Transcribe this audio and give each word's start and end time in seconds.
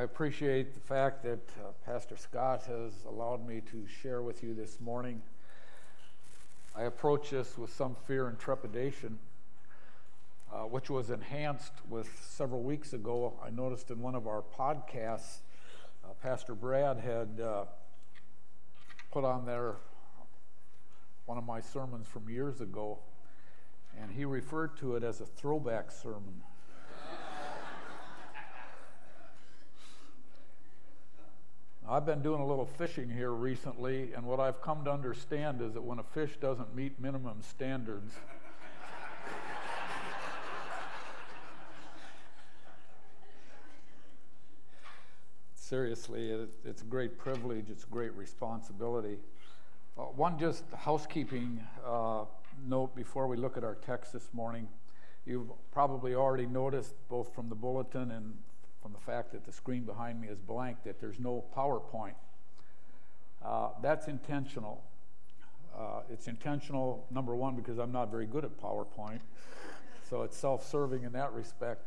I 0.00 0.04
appreciate 0.04 0.72
the 0.72 0.80
fact 0.80 1.22
that 1.24 1.46
uh, 1.58 1.72
Pastor 1.84 2.16
Scott 2.16 2.62
has 2.62 3.04
allowed 3.06 3.46
me 3.46 3.60
to 3.70 3.86
share 3.86 4.22
with 4.22 4.42
you 4.42 4.54
this 4.54 4.80
morning. 4.80 5.20
I 6.74 6.84
approach 6.84 7.28
this 7.28 7.58
with 7.58 7.70
some 7.70 7.94
fear 8.06 8.28
and 8.28 8.38
trepidation, 8.38 9.18
uh, 10.50 10.60
which 10.60 10.88
was 10.88 11.10
enhanced 11.10 11.74
with 11.90 12.08
several 12.18 12.62
weeks 12.62 12.94
ago. 12.94 13.34
I 13.44 13.50
noticed 13.50 13.90
in 13.90 14.00
one 14.00 14.14
of 14.14 14.26
our 14.26 14.42
podcasts, 14.58 15.40
uh, 16.02 16.14
Pastor 16.22 16.54
Brad 16.54 16.96
had 16.96 17.38
uh, 17.38 17.64
put 19.12 19.24
on 19.24 19.44
there 19.44 19.74
one 21.26 21.36
of 21.36 21.44
my 21.44 21.60
sermons 21.60 22.06
from 22.06 22.26
years 22.30 22.62
ago, 22.62 23.00
and 24.00 24.10
he 24.10 24.24
referred 24.24 24.78
to 24.78 24.96
it 24.96 25.04
as 25.04 25.20
a 25.20 25.26
throwback 25.26 25.90
sermon. 25.90 26.40
I've 31.90 32.06
been 32.06 32.22
doing 32.22 32.40
a 32.40 32.46
little 32.46 32.66
fishing 32.66 33.10
here 33.10 33.32
recently, 33.32 34.12
and 34.12 34.24
what 34.24 34.38
I've 34.38 34.62
come 34.62 34.84
to 34.84 34.92
understand 34.92 35.60
is 35.60 35.74
that 35.74 35.82
when 35.82 35.98
a 35.98 36.04
fish 36.04 36.30
doesn't 36.40 36.72
meet 36.72 37.00
minimum 37.00 37.42
standards, 37.42 38.14
seriously, 45.56 46.30
it, 46.30 46.50
it's 46.64 46.82
a 46.82 46.84
great 46.84 47.18
privilege, 47.18 47.70
it's 47.70 47.82
a 47.82 47.88
great 47.88 48.14
responsibility. 48.14 49.18
Uh, 49.98 50.02
one 50.02 50.38
just 50.38 50.62
housekeeping 50.76 51.60
uh, 51.84 52.22
note 52.68 52.94
before 52.94 53.26
we 53.26 53.36
look 53.36 53.56
at 53.56 53.64
our 53.64 53.74
text 53.74 54.12
this 54.12 54.28
morning. 54.32 54.68
You've 55.26 55.50
probably 55.72 56.14
already 56.14 56.46
noticed, 56.46 56.94
both 57.08 57.34
from 57.34 57.48
the 57.48 57.56
bulletin 57.56 58.12
and 58.12 58.34
from 58.82 58.92
the 58.92 58.98
fact 58.98 59.32
that 59.32 59.44
the 59.44 59.52
screen 59.52 59.84
behind 59.84 60.20
me 60.20 60.28
is 60.28 60.38
blank 60.38 60.78
that 60.84 61.00
there's 61.00 61.20
no 61.20 61.44
PowerPoint. 61.56 62.14
Uh, 63.44 63.70
that's 63.82 64.08
intentional. 64.08 64.82
Uh, 65.76 66.00
it's 66.10 66.28
intentional, 66.28 67.06
number 67.10 67.34
one, 67.34 67.54
because 67.56 67.78
I'm 67.78 67.92
not 67.92 68.10
very 68.10 68.26
good 68.26 68.44
at 68.44 68.60
PowerPoint, 68.60 69.20
so 70.08 70.22
it's 70.22 70.36
self 70.36 70.68
serving 70.68 71.04
in 71.04 71.12
that 71.12 71.32
respect. 71.32 71.86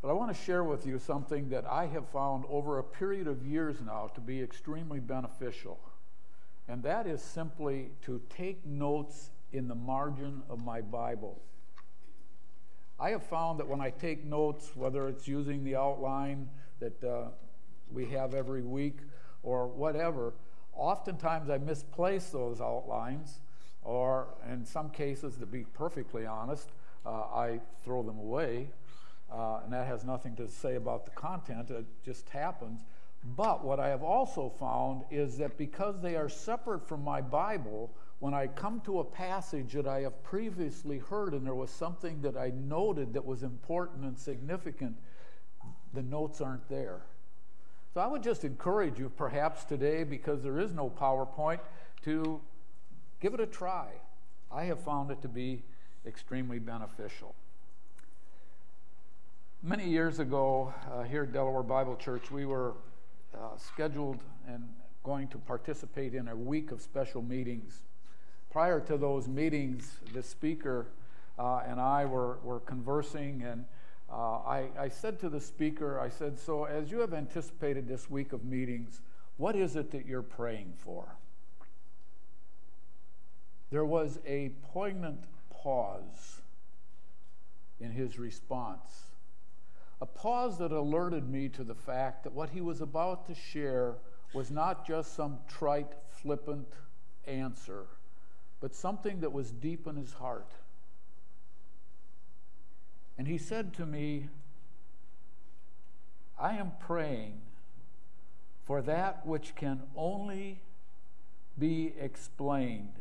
But 0.00 0.10
I 0.10 0.12
want 0.12 0.34
to 0.34 0.42
share 0.44 0.62
with 0.62 0.86
you 0.86 0.98
something 0.98 1.48
that 1.48 1.66
I 1.66 1.86
have 1.86 2.08
found 2.08 2.44
over 2.48 2.78
a 2.78 2.84
period 2.84 3.26
of 3.26 3.44
years 3.44 3.76
now 3.84 4.10
to 4.14 4.20
be 4.20 4.40
extremely 4.40 5.00
beneficial, 5.00 5.80
and 6.68 6.82
that 6.84 7.06
is 7.06 7.20
simply 7.20 7.90
to 8.02 8.20
take 8.30 8.64
notes 8.64 9.30
in 9.52 9.66
the 9.66 9.74
margin 9.74 10.42
of 10.48 10.64
my 10.64 10.80
Bible. 10.80 11.40
I 13.00 13.10
have 13.10 13.22
found 13.22 13.60
that 13.60 13.68
when 13.68 13.80
I 13.80 13.90
take 13.90 14.24
notes, 14.24 14.72
whether 14.74 15.08
it's 15.08 15.28
using 15.28 15.62
the 15.62 15.76
outline 15.76 16.48
that 16.80 17.04
uh, 17.04 17.28
we 17.92 18.06
have 18.06 18.34
every 18.34 18.62
week 18.62 18.98
or 19.42 19.68
whatever, 19.68 20.34
oftentimes 20.74 21.48
I 21.48 21.58
misplace 21.58 22.30
those 22.30 22.60
outlines, 22.60 23.38
or 23.82 24.28
in 24.50 24.64
some 24.64 24.90
cases, 24.90 25.36
to 25.36 25.46
be 25.46 25.64
perfectly 25.74 26.26
honest, 26.26 26.70
uh, 27.06 27.10
I 27.10 27.60
throw 27.84 28.02
them 28.02 28.18
away. 28.18 28.68
Uh, 29.32 29.60
and 29.62 29.72
that 29.72 29.86
has 29.86 30.04
nothing 30.04 30.34
to 30.36 30.48
say 30.48 30.76
about 30.76 31.04
the 31.04 31.10
content, 31.12 31.70
it 31.70 31.84
just 32.04 32.28
happens. 32.30 32.80
But 33.36 33.64
what 33.64 33.78
I 33.78 33.88
have 33.88 34.02
also 34.02 34.48
found 34.48 35.04
is 35.10 35.38
that 35.38 35.58
because 35.58 36.00
they 36.00 36.16
are 36.16 36.28
separate 36.28 36.86
from 36.86 37.04
my 37.04 37.20
Bible, 37.20 37.90
when 38.20 38.34
I 38.34 38.48
come 38.48 38.80
to 38.80 38.98
a 38.98 39.04
passage 39.04 39.74
that 39.74 39.86
I 39.86 40.00
have 40.00 40.22
previously 40.24 40.98
heard 40.98 41.34
and 41.34 41.46
there 41.46 41.54
was 41.54 41.70
something 41.70 42.20
that 42.22 42.36
I 42.36 42.50
noted 42.50 43.12
that 43.14 43.24
was 43.24 43.44
important 43.44 44.04
and 44.04 44.18
significant, 44.18 44.96
the 45.94 46.02
notes 46.02 46.40
aren't 46.40 46.68
there. 46.68 47.02
So 47.94 48.00
I 48.00 48.06
would 48.06 48.22
just 48.22 48.44
encourage 48.44 48.98
you, 48.98 49.08
perhaps 49.08 49.64
today, 49.64 50.02
because 50.04 50.42
there 50.42 50.58
is 50.58 50.72
no 50.72 50.90
PowerPoint, 50.90 51.60
to 52.02 52.40
give 53.20 53.34
it 53.34 53.40
a 53.40 53.46
try. 53.46 53.88
I 54.50 54.64
have 54.64 54.80
found 54.80 55.10
it 55.10 55.22
to 55.22 55.28
be 55.28 55.62
extremely 56.06 56.58
beneficial. 56.58 57.34
Many 59.62 59.88
years 59.88 60.18
ago, 60.18 60.72
uh, 60.92 61.02
here 61.02 61.22
at 61.22 61.32
Delaware 61.32 61.62
Bible 61.62 61.96
Church, 61.96 62.30
we 62.30 62.46
were 62.46 62.74
uh, 63.34 63.56
scheduled 63.56 64.18
and 64.46 64.64
going 65.04 65.28
to 65.28 65.38
participate 65.38 66.14
in 66.14 66.28
a 66.28 66.36
week 66.36 66.72
of 66.72 66.82
special 66.82 67.22
meetings 67.22 67.82
prior 68.50 68.80
to 68.80 68.96
those 68.96 69.28
meetings, 69.28 69.96
the 70.12 70.22
speaker 70.22 70.86
uh, 71.38 71.62
and 71.66 71.80
I 71.80 72.04
were, 72.04 72.38
were 72.42 72.60
conversing, 72.60 73.42
and 73.42 73.64
uh, 74.10 74.38
I, 74.38 74.68
I 74.78 74.88
said 74.88 75.20
to 75.20 75.28
the 75.28 75.40
speaker, 75.40 76.00
I 76.00 76.08
said, 76.08 76.38
So, 76.38 76.64
as 76.64 76.90
you 76.90 76.98
have 77.00 77.12
anticipated 77.12 77.86
this 77.86 78.10
week 78.10 78.32
of 78.32 78.44
meetings, 78.44 79.00
what 79.36 79.54
is 79.54 79.76
it 79.76 79.90
that 79.92 80.06
you're 80.06 80.22
praying 80.22 80.72
for? 80.76 81.16
There 83.70 83.84
was 83.84 84.18
a 84.26 84.50
poignant 84.72 85.24
pause 85.50 86.40
in 87.80 87.90
his 87.92 88.18
response, 88.18 89.10
a 90.00 90.06
pause 90.06 90.58
that 90.58 90.72
alerted 90.72 91.28
me 91.28 91.48
to 91.50 91.62
the 91.62 91.74
fact 91.74 92.24
that 92.24 92.32
what 92.32 92.50
he 92.50 92.62
was 92.62 92.80
about 92.80 93.26
to 93.26 93.34
share 93.34 93.96
was 94.32 94.50
not 94.50 94.86
just 94.86 95.14
some 95.14 95.38
trite, 95.48 95.92
flippant 96.08 96.66
answer 97.26 97.84
but 98.60 98.74
something 98.74 99.20
that 99.20 99.32
was 99.32 99.50
deep 99.50 99.86
in 99.86 99.96
his 99.96 100.12
heart. 100.14 100.50
And 103.16 103.26
he 103.26 103.38
said 103.38 103.74
to 103.74 103.86
me, 103.86 104.28
I 106.38 106.56
am 106.56 106.72
praying 106.80 107.40
for 108.64 108.82
that 108.82 109.26
which 109.26 109.54
can 109.56 109.82
only 109.96 110.60
be 111.58 111.92
explained 111.98 112.94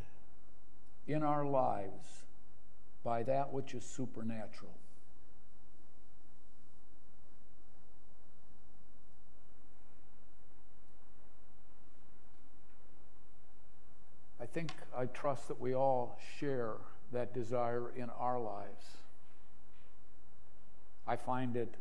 in 1.07 1.23
our 1.23 1.45
lives 1.45 2.23
by 3.03 3.23
that 3.23 3.53
which 3.53 3.73
is 3.73 3.83
supernatural. 3.83 4.76
Think, 14.53 14.71
I 14.95 15.05
trust 15.05 15.47
that 15.47 15.59
we 15.59 15.75
all 15.75 16.19
share 16.39 16.73
that 17.11 17.33
desire 17.33 17.91
in 17.95 18.09
our 18.09 18.39
lives. 18.39 18.97
I 21.07 21.15
find 21.15 21.55
it 21.55 21.75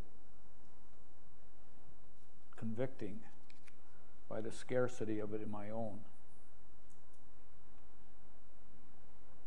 convicting 2.56 3.20
by 4.28 4.40
the 4.40 4.52
scarcity 4.52 5.18
of 5.18 5.34
it 5.34 5.42
in 5.42 5.50
my 5.50 5.70
own. 5.70 5.98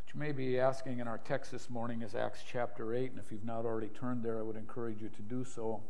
But 0.06 0.14
you 0.14 0.20
may 0.20 0.32
be 0.32 0.60
asking 0.60 1.00
in 1.00 1.08
our 1.08 1.18
text 1.18 1.52
this 1.52 1.70
morning 1.70 2.02
is 2.02 2.16
Acts 2.16 2.44
chapter 2.50 2.94
8, 2.94 3.12
and 3.12 3.20
if 3.20 3.32
you've 3.32 3.46
not 3.46 3.66
already 3.66 3.90
turned 3.90 4.24
there, 4.24 4.40
I 4.40 4.42
would 4.42 4.56
encourage 4.56 5.02
you 5.02 5.10
to 5.10 5.22
do 5.22 5.46
so. 5.46 5.82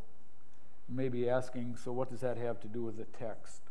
You 0.88 0.96
may 0.96 1.10
be 1.10 1.30
asking, 1.30 1.78
so 1.84 1.92
what 1.92 2.10
does 2.10 2.22
that 2.22 2.38
have 2.38 2.60
to 2.62 2.68
do 2.68 2.84
with 2.84 2.98
the 2.98 3.06
text? 3.06 3.62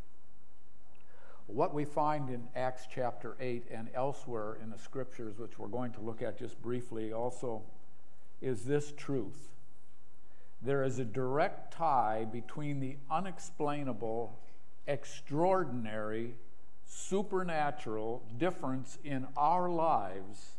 What 1.48 1.72
we 1.72 1.86
find 1.86 2.28
in 2.28 2.46
Acts 2.54 2.86
chapter 2.94 3.34
8 3.40 3.68
and 3.70 3.88
elsewhere 3.94 4.58
in 4.62 4.68
the 4.68 4.76
scriptures, 4.76 5.38
which 5.38 5.58
we're 5.58 5.66
going 5.66 5.92
to 5.92 6.00
look 6.00 6.20
at 6.20 6.38
just 6.38 6.60
briefly 6.60 7.10
also, 7.10 7.62
is 8.42 8.64
this 8.64 8.92
truth. 8.92 9.48
There 10.60 10.84
is 10.84 10.98
a 10.98 11.06
direct 11.06 11.72
tie 11.72 12.26
between 12.30 12.80
the 12.80 12.98
unexplainable, 13.10 14.38
extraordinary, 14.86 16.34
supernatural 16.86 18.22
difference 18.36 18.98
in 19.02 19.26
our 19.34 19.70
lives 19.70 20.56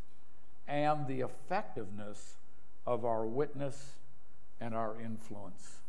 and 0.68 1.06
the 1.06 1.22
effectiveness 1.22 2.38
of 2.88 3.06
our 3.06 3.28
witness 3.28 3.92
and 4.60 4.74
our 4.74 5.00
influence. 5.00 5.82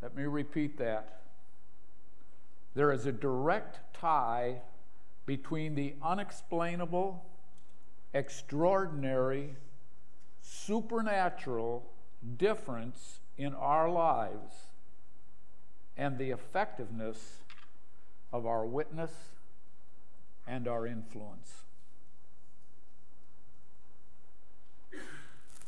Let 0.00 0.16
me 0.16 0.22
repeat 0.22 0.78
that. 0.78 1.20
There 2.76 2.92
is 2.92 3.06
a 3.06 3.12
direct 3.12 3.80
tie 3.94 4.60
between 5.24 5.74
the 5.74 5.94
unexplainable, 6.02 7.24
extraordinary, 8.12 9.56
supernatural 10.42 11.90
difference 12.36 13.20
in 13.38 13.54
our 13.54 13.88
lives 13.88 14.54
and 15.96 16.18
the 16.18 16.30
effectiveness 16.30 17.38
of 18.30 18.44
our 18.44 18.66
witness 18.66 19.12
and 20.46 20.68
our 20.68 20.86
influence. 20.86 21.62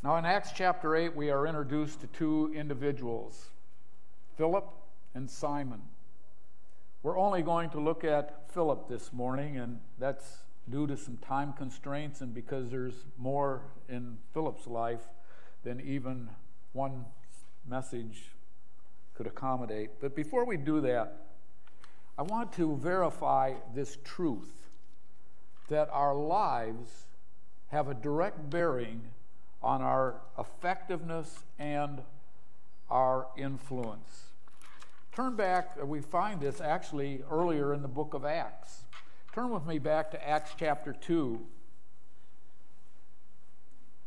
Now, 0.03 0.15
in 0.17 0.25
Acts 0.25 0.51
chapter 0.53 0.95
8, 0.95 1.15
we 1.15 1.31
are 1.31 1.47
introduced 1.47 2.01
to 2.01 2.07
two 2.07 2.53
individuals, 2.55 3.47
Philip 4.37 4.69
and 5.15 5.27
Simon. 5.27 5.81
We're 7.01 7.17
only 7.17 7.41
going 7.43 7.69
to 7.69 7.79
look 7.79 8.03
at 8.03 8.51
Philip 8.51 8.89
this 8.89 9.13
morning, 9.13 9.55
and 9.55 9.79
that's 9.99 10.39
due 10.69 10.85
to 10.85 10.97
some 10.97 11.15
time 11.17 11.53
constraints 11.53 12.19
and 12.19 12.33
because 12.33 12.69
there's 12.69 13.05
more 13.17 13.61
in 13.87 14.17
Philip's 14.33 14.67
life 14.67 15.07
than 15.63 15.79
even 15.79 16.27
one 16.73 17.05
message 17.65 18.31
could 19.15 19.27
accommodate. 19.27 19.91
But 20.01 20.13
before 20.13 20.43
we 20.43 20.57
do 20.57 20.81
that, 20.81 21.27
I 22.17 22.23
want 22.23 22.51
to 22.53 22.75
verify 22.75 23.53
this 23.73 23.97
truth 24.03 24.51
that 25.69 25.87
our 25.93 26.13
lives 26.13 27.05
have 27.69 27.87
a 27.87 27.93
direct 27.93 28.49
bearing 28.49 29.03
on 29.63 29.81
our 29.81 30.15
effectiveness 30.37 31.45
and 31.57 32.01
our 32.89 33.27
influence. 33.37 34.28
Turn 35.11 35.35
back, 35.35 35.77
uh, 35.81 35.85
we 35.85 36.01
find 36.01 36.39
this 36.39 36.61
actually 36.61 37.23
earlier 37.31 37.73
in 37.73 37.81
the 37.81 37.87
book 37.87 38.13
of 38.13 38.25
Acts. 38.25 38.83
Turn 39.33 39.49
with 39.49 39.65
me 39.65 39.79
back 39.79 40.11
to 40.11 40.27
Acts 40.27 40.51
chapter 40.57 40.93
2. 40.93 41.39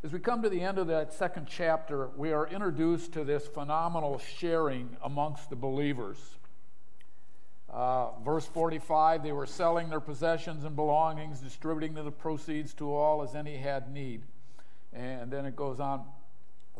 As 0.04 0.12
we 0.12 0.19
come 0.19 0.43
to 0.43 0.49
the 0.49 0.60
end 0.60 0.78
of 0.78 0.88
that 0.88 1.12
second 1.12 1.46
chapter, 1.49 2.08
we 2.16 2.32
are 2.32 2.46
introduced 2.49 3.12
to 3.12 3.25
this 3.25 3.46
phenomenal 3.46 4.19
sharing 4.19 4.96
amongst 5.02 5.49
the 5.49 5.56
believers. 5.56 6.19
Uh, 7.70 8.10
verse 8.25 8.44
45 8.46 9.22
they 9.22 9.32
were 9.32 9.46
selling 9.46 9.88
their 9.88 10.00
possessions 10.00 10.64
and 10.64 10.76
belongings, 10.76 11.40
distributing 11.40 11.94
the 11.94 12.10
proceeds 12.10 12.75
to 12.75 12.93
all 12.93 13.22
as 13.22 13.34
any 13.34 13.56
had 13.56 13.93
need. 13.93 14.22
And 14.93 15.31
then 15.31 15.46
it 15.46 15.56
goes 15.56 15.81
on 15.81 16.04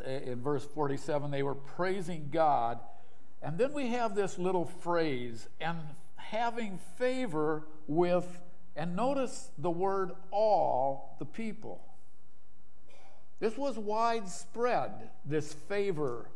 in 0.04 0.40
verse 0.42 0.64
47 0.64 1.30
they 1.30 1.42
were 1.42 1.54
praising 1.54 2.28
God. 2.30 2.78
And 3.43 3.59
then 3.59 3.73
we 3.73 3.89
have 3.89 4.15
this 4.15 4.39
little 4.39 4.67
phrase, 4.67 5.49
and 5.61 5.79
having 6.17 6.79
favor 6.97 7.65
with, 7.87 8.27
and 8.77 8.94
notice 8.94 9.50
the 9.59 9.71
word 9.71 10.12
all 10.31 11.17
the 11.19 11.25
people. 11.25 11.83
This 13.41 13.56
was 13.56 13.77
widespread, 13.77 15.11
this 15.25 15.53
favor 15.53 16.29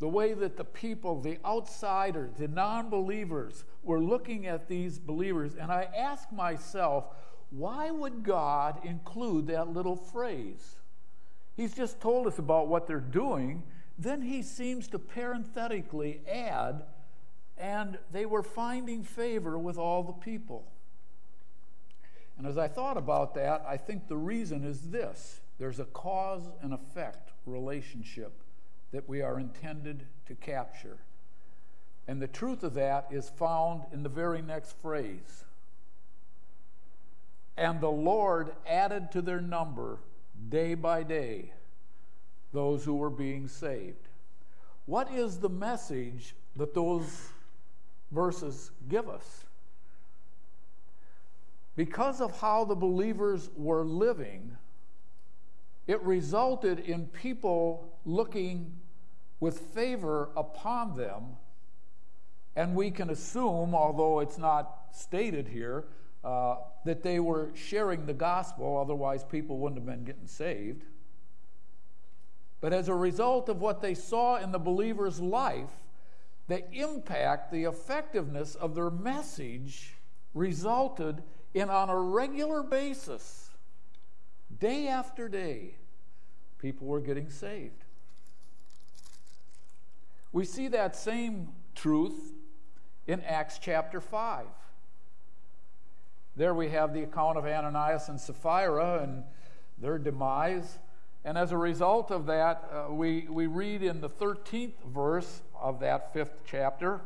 the 0.00 0.08
way 0.08 0.32
that 0.32 0.56
the 0.56 0.64
people, 0.64 1.20
the 1.20 1.38
outsiders, 1.44 2.30
the 2.38 2.48
non 2.48 2.88
believers 2.88 3.64
were 3.84 4.00
looking 4.00 4.46
at 4.46 4.66
these 4.66 4.98
believers. 4.98 5.54
And 5.54 5.70
I 5.70 5.88
ask 5.96 6.32
myself, 6.32 7.04
why 7.50 7.90
would 7.90 8.24
God 8.24 8.80
include 8.84 9.46
that 9.48 9.68
little 9.68 9.96
phrase? 9.96 10.76
He's 11.54 11.74
just 11.74 12.00
told 12.00 12.26
us 12.26 12.38
about 12.38 12.68
what 12.68 12.86
they're 12.86 12.98
doing. 12.98 13.62
Then 14.00 14.22
he 14.22 14.40
seems 14.40 14.88
to 14.88 14.98
parenthetically 14.98 16.22
add, 16.26 16.84
and 17.58 17.98
they 18.10 18.24
were 18.24 18.42
finding 18.42 19.04
favor 19.04 19.58
with 19.58 19.76
all 19.76 20.02
the 20.02 20.14
people. 20.14 20.64
And 22.38 22.46
as 22.46 22.56
I 22.56 22.66
thought 22.66 22.96
about 22.96 23.34
that, 23.34 23.62
I 23.68 23.76
think 23.76 24.08
the 24.08 24.16
reason 24.16 24.64
is 24.64 24.88
this 24.88 25.40
there's 25.58 25.80
a 25.80 25.84
cause 25.84 26.48
and 26.62 26.72
effect 26.72 27.32
relationship 27.44 28.32
that 28.90 29.06
we 29.06 29.20
are 29.20 29.38
intended 29.38 30.06
to 30.28 30.34
capture. 30.34 30.96
And 32.08 32.22
the 32.22 32.26
truth 32.26 32.62
of 32.62 32.72
that 32.74 33.08
is 33.10 33.28
found 33.28 33.82
in 33.92 34.02
the 34.02 34.08
very 34.08 34.40
next 34.40 34.80
phrase. 34.80 35.44
And 37.58 37.82
the 37.82 37.90
Lord 37.90 38.52
added 38.66 39.12
to 39.12 39.20
their 39.20 39.42
number 39.42 39.98
day 40.48 40.74
by 40.74 41.02
day 41.02 41.52
those 42.52 42.84
who 42.84 42.94
were 42.94 43.10
being 43.10 43.48
saved. 43.48 44.08
What 44.86 45.10
is 45.12 45.38
the 45.38 45.48
message 45.48 46.34
that 46.56 46.74
those 46.74 47.28
verses 48.10 48.70
give 48.88 49.08
us? 49.08 49.44
Because 51.76 52.20
of 52.20 52.40
how 52.40 52.64
the 52.64 52.74
believers 52.74 53.48
were 53.56 53.84
living, 53.84 54.56
it 55.86 56.02
resulted 56.02 56.80
in 56.80 57.06
people 57.06 57.96
looking 58.04 58.72
with 59.38 59.58
favor 59.58 60.30
upon 60.36 60.96
them. 60.96 61.36
And 62.56 62.74
we 62.74 62.90
can 62.90 63.10
assume, 63.10 63.74
although 63.74 64.20
it's 64.20 64.38
not 64.38 64.88
stated 64.92 65.48
here, 65.48 65.84
uh, 66.22 66.56
that 66.84 67.02
they 67.02 67.20
were 67.20 67.50
sharing 67.54 68.06
the 68.06 68.12
gospel, 68.12 68.78
otherwise, 68.78 69.24
people 69.24 69.58
wouldn't 69.58 69.80
have 69.80 69.86
been 69.86 70.04
getting 70.04 70.26
saved. 70.26 70.84
But 72.60 72.72
as 72.72 72.88
a 72.88 72.94
result 72.94 73.48
of 73.48 73.60
what 73.60 73.80
they 73.80 73.94
saw 73.94 74.36
in 74.36 74.52
the 74.52 74.58
believer's 74.58 75.20
life, 75.20 75.70
the 76.48 76.68
impact, 76.72 77.52
the 77.52 77.64
effectiveness 77.64 78.54
of 78.54 78.74
their 78.74 78.90
message 78.90 79.94
resulted 80.34 81.22
in, 81.54 81.70
on 81.70 81.88
a 81.88 81.96
regular 81.96 82.62
basis, 82.62 83.50
day 84.58 84.88
after 84.88 85.28
day, 85.28 85.74
people 86.58 86.86
were 86.86 87.00
getting 87.00 87.30
saved. 87.30 87.84
We 90.32 90.44
see 90.44 90.68
that 90.68 90.94
same 90.94 91.48
truth 91.74 92.32
in 93.06 93.20
Acts 93.22 93.58
chapter 93.58 94.00
5. 94.00 94.46
There 96.36 96.54
we 96.54 96.68
have 96.68 96.94
the 96.94 97.02
account 97.02 97.38
of 97.38 97.44
Ananias 97.44 98.08
and 98.08 98.20
Sapphira 98.20 99.02
and 99.02 99.24
their 99.78 99.98
demise. 99.98 100.78
And 101.24 101.36
as 101.36 101.52
a 101.52 101.56
result 101.56 102.10
of 102.10 102.26
that, 102.26 102.70
uh, 102.72 102.92
we, 102.92 103.26
we 103.28 103.46
read 103.46 103.82
in 103.82 104.00
the 104.00 104.08
13th 104.08 104.82
verse 104.86 105.42
of 105.60 105.80
that 105.80 106.12
fifth 106.12 106.38
chapter 106.46 107.02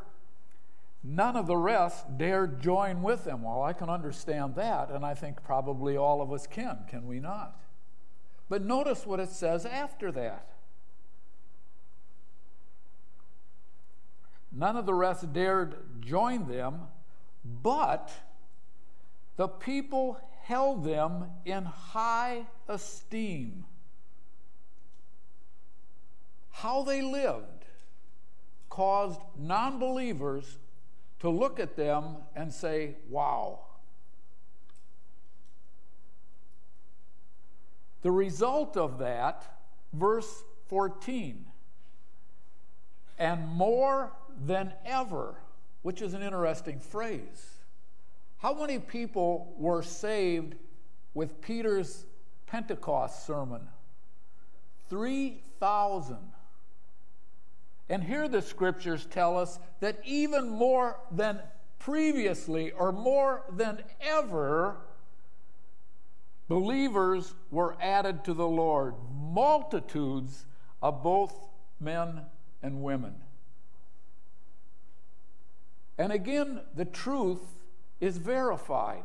none 1.05 1.37
of 1.37 1.46
the 1.46 1.56
rest 1.56 2.16
dared 2.16 2.62
join 2.62 3.02
with 3.02 3.25
them. 3.25 3.43
Well, 3.43 3.62
I 3.62 3.75
can 3.75 3.90
understand 3.90 4.55
that, 4.55 4.90
and 4.90 5.05
I 5.05 5.14
think 5.14 5.44
probably 5.44 5.96
all 5.96 6.22
of 6.22 6.32
us 6.32 6.46
can, 6.46 6.78
can 6.88 7.06
we 7.06 7.20
not? 7.20 7.61
But 8.49 8.62
notice 8.62 9.06
what 9.06 9.20
it 9.20 9.28
says 9.28 9.66
after 9.66 10.11
that. 10.12 10.49
None 14.50 14.76
of 14.76 14.87
the 14.87 14.94
rest 14.94 15.32
dared 15.32 15.75
join 16.00 16.49
them, 16.49 16.82
but 17.44 18.11
the 19.37 19.49
people 19.49 20.19
held 20.43 20.84
them 20.84 21.25
in 21.44 21.64
high 21.64 22.46
esteem. 22.69 23.64
How 26.55 26.85
they 26.85 27.03
lived 27.03 27.67
caused 28.71 29.21
non 29.37 29.79
believers 29.79 30.59
to 31.21 31.29
look 31.29 31.59
at 31.59 31.77
them 31.77 32.17
and 32.35 32.53
say, 32.53 32.95
Wow. 33.11 33.61
The 38.03 38.11
result 38.11 38.77
of 38.77 38.99
that, 38.99 39.45
verse 39.93 40.43
14, 40.69 41.45
and 43.19 43.49
more 43.49 44.12
than 44.47 44.75
ever, 44.85 45.35
which 45.83 46.02
is 46.02 46.14
an 46.14 46.23
interesting 46.23 46.78
phrase. 46.78 47.55
How 48.38 48.55
many 48.55 48.78
people 48.78 49.55
were 49.59 49.83
saved 49.83 50.55
with 51.14 51.40
Peter's 51.40 52.05
Pentecost 52.47 53.26
sermon? 53.26 53.69
3,000. 54.90 56.34
And 57.88 58.03
here 58.03 58.29
the 58.29 58.43
scriptures 58.43 59.07
tell 59.07 59.38
us 59.38 59.59
that 59.81 60.00
even 60.05 60.49
more 60.49 60.99
than 61.11 61.41
previously 61.79 62.73
or 62.73 62.93
more 62.93 63.43
than 63.53 63.83
ever, 64.00 64.76
believers 66.49 67.35
were 67.50 67.76
added 67.81 68.25
to 68.25 68.33
the 68.33 68.49
Lord, 68.49 68.95
multitudes 69.12 70.47
of 70.83 71.03
both 71.03 71.35
men 71.79 72.23
and 72.62 72.83
women. 72.83 73.14
And 75.99 76.11
again, 76.11 76.62
the 76.75 76.87
truth 76.87 77.43
is 78.00 78.17
verified. 78.17 79.05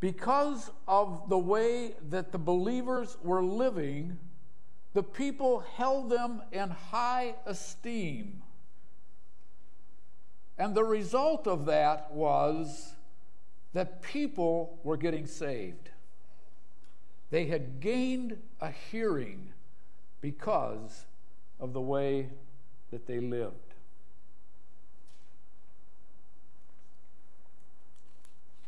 Because 0.00 0.70
of 0.86 1.28
the 1.28 1.38
way 1.38 1.94
that 2.10 2.30
the 2.30 2.38
believers 2.38 3.16
were 3.22 3.42
living, 3.42 4.18
the 4.96 5.02
people 5.02 5.60
held 5.74 6.08
them 6.08 6.40
in 6.50 6.70
high 6.70 7.34
esteem. 7.44 8.40
And 10.56 10.74
the 10.74 10.84
result 10.84 11.46
of 11.46 11.66
that 11.66 12.10
was 12.14 12.94
that 13.74 14.00
people 14.00 14.80
were 14.84 14.96
getting 14.96 15.26
saved. 15.26 15.90
They 17.28 17.44
had 17.44 17.80
gained 17.80 18.38
a 18.58 18.70
hearing 18.70 19.52
because 20.22 21.04
of 21.60 21.74
the 21.74 21.80
way 21.82 22.30
that 22.90 23.06
they 23.06 23.20
lived. 23.20 23.74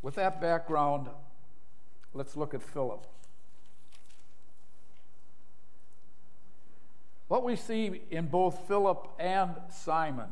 With 0.02 0.16
that 0.16 0.42
background, 0.42 1.08
let's 2.12 2.37
look 2.37 2.52
at 2.52 2.62
Philip. 2.62 3.06
What 7.28 7.44
we 7.44 7.56
see 7.56 8.00
in 8.11 8.26
both 8.26 8.66
Philip 8.66 9.06
and 9.18 9.50
Simon 9.70 10.30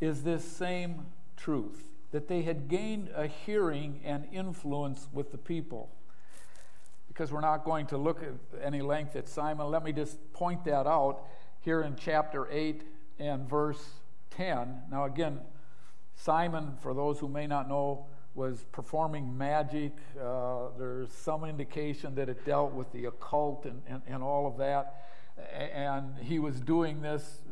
is 0.00 0.22
this 0.22 0.44
same 0.44 1.06
truth 1.36 1.90
that 2.12 2.28
they 2.28 2.42
had 2.42 2.68
gained 2.68 3.10
a 3.14 3.26
hearing 3.26 4.00
and 4.04 4.26
influence 4.32 5.08
with 5.12 5.32
the 5.32 5.38
people. 5.38 5.90
Because 7.08 7.32
we're 7.32 7.40
not 7.40 7.64
going 7.64 7.86
to 7.86 7.98
look 7.98 8.22
at 8.22 8.62
any 8.62 8.80
length 8.80 9.16
at 9.16 9.28
Simon, 9.28 9.66
let 9.68 9.82
me 9.82 9.92
just 9.92 10.32
point 10.32 10.64
that 10.64 10.86
out 10.86 11.24
here 11.60 11.82
in 11.82 11.96
chapter 11.96 12.46
8 12.50 12.82
and 13.18 13.48
verse 13.48 13.84
10. 14.30 14.82
Now, 14.92 15.06
again, 15.06 15.40
Simon, 16.14 16.76
for 16.80 16.94
those 16.94 17.18
who 17.18 17.28
may 17.28 17.48
not 17.48 17.68
know, 17.68 18.06
was 18.36 18.64
performing 18.70 19.36
magic. 19.36 19.92
Uh, 20.22 20.68
there's 20.78 21.10
some 21.10 21.42
indication 21.44 22.14
that 22.14 22.28
it 22.28 22.46
dealt 22.46 22.72
with 22.72 22.92
the 22.92 23.06
occult 23.06 23.64
and, 23.64 23.82
and, 23.88 24.00
and 24.06 24.22
all 24.22 24.46
of 24.46 24.56
that. 24.58 25.08
And 25.52 26.18
he 26.20 26.38
was 26.38 26.60
doing 26.60 27.02
this 27.02 27.42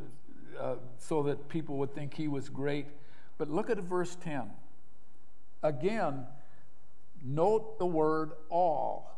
uh, 0.59 0.77
so 0.99 1.23
that 1.25 1.49
people 1.49 1.77
would 1.79 1.95
think 1.95 2.15
he 2.15 2.29
was 2.29 2.49
great. 2.49 2.87
But 3.39 3.51
look 3.51 3.71
at 3.71 3.79
verse 3.79 4.17
10. 4.17 4.51
Again, 5.63 6.27
note 7.23 7.79
the 7.79 7.87
word 7.87 8.33
all 8.49 9.17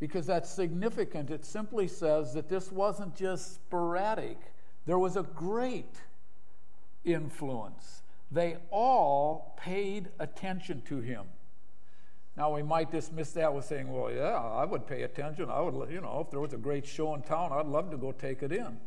because 0.00 0.26
that's 0.26 0.50
significant. 0.50 1.30
It 1.30 1.44
simply 1.44 1.86
says 1.86 2.32
that 2.34 2.48
this 2.48 2.72
wasn't 2.72 3.14
just 3.14 3.54
sporadic, 3.54 4.38
there 4.86 4.98
was 4.98 5.16
a 5.16 5.22
great 5.22 6.00
influence. 7.04 8.02
They 8.32 8.56
all 8.70 9.54
paid 9.60 10.08
attention 10.18 10.82
to 10.82 11.00
him. 11.00 11.26
Now, 12.36 12.54
we 12.54 12.62
might 12.62 12.90
dismiss 12.90 13.32
that 13.32 13.52
with 13.52 13.64
saying, 13.64 13.92
well, 13.92 14.10
yeah, 14.10 14.36
I 14.36 14.64
would 14.64 14.86
pay 14.86 15.02
attention. 15.02 15.50
I 15.50 15.60
would, 15.60 15.90
you 15.90 16.00
know, 16.00 16.22
if 16.24 16.30
there 16.30 16.40
was 16.40 16.52
a 16.52 16.58
great 16.58 16.86
show 16.86 17.14
in 17.14 17.22
town, 17.22 17.52
I'd 17.52 17.66
love 17.66 17.90
to 17.90 17.96
go 17.96 18.12
take 18.12 18.42
it 18.42 18.52
in. 18.52 18.78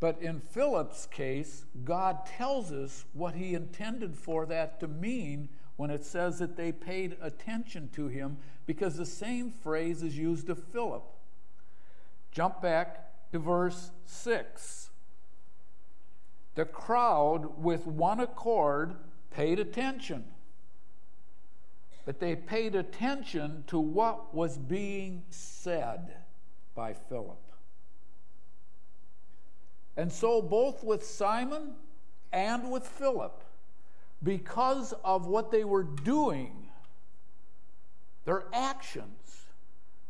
But 0.00 0.20
in 0.20 0.40
Philip's 0.40 1.06
case, 1.06 1.64
God 1.84 2.26
tells 2.26 2.72
us 2.72 3.04
what 3.12 3.34
he 3.34 3.54
intended 3.54 4.16
for 4.16 4.46
that 4.46 4.80
to 4.80 4.88
mean 4.88 5.48
when 5.76 5.90
it 5.90 6.04
says 6.04 6.38
that 6.40 6.56
they 6.56 6.72
paid 6.72 7.16
attention 7.20 7.88
to 7.92 8.08
him, 8.08 8.38
because 8.66 8.96
the 8.96 9.06
same 9.06 9.50
phrase 9.50 10.02
is 10.02 10.18
used 10.18 10.50
of 10.50 10.62
Philip. 10.62 11.04
Jump 12.32 12.60
back 12.60 13.30
to 13.30 13.38
verse 13.38 13.90
6. 14.06 14.90
The 16.54 16.64
crowd, 16.64 17.62
with 17.62 17.86
one 17.86 18.20
accord, 18.20 18.96
paid 19.30 19.58
attention. 19.58 20.24
But 22.04 22.18
they 22.18 22.34
paid 22.34 22.74
attention 22.74 23.64
to 23.68 23.78
what 23.78 24.34
was 24.34 24.58
being 24.58 25.22
said 25.30 26.14
by 26.74 26.94
Philip. 26.94 27.38
And 29.96 30.10
so, 30.10 30.40
both 30.40 30.82
with 30.82 31.04
Simon 31.04 31.74
and 32.32 32.70
with 32.70 32.86
Philip, 32.86 33.44
because 34.22 34.94
of 35.04 35.26
what 35.26 35.50
they 35.50 35.64
were 35.64 35.82
doing, 35.82 36.70
their 38.24 38.44
actions 38.52 39.42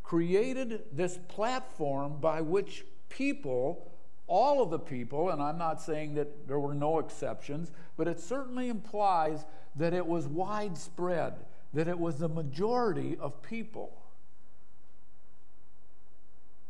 created 0.03 0.83
this 0.93 1.19
platform 1.29 2.19
by 2.21 2.41
which 2.41 2.85
people, 3.09 3.91
all 4.27 4.63
of 4.63 4.71
the 4.71 4.79
people, 4.79 5.31
and 5.31 5.43
I'm 5.43 5.59
not 5.59 5.81
saying 5.81 6.15
that 6.15 6.47
there 6.47 6.61
were 6.61 6.75
no 6.75 6.99
exceptions, 6.99 7.73
but 7.97 8.07
it 8.07 8.21
certainly 8.21 8.69
implies 8.69 9.47
that 9.77 9.95
it 9.95 10.07
was 10.07 10.27
widespread, 10.27 11.35
that 11.73 11.89
it 11.89 11.99
was 11.99 12.19
the 12.19 12.29
majority 12.29 13.17
of 13.19 13.43
people 13.43 14.03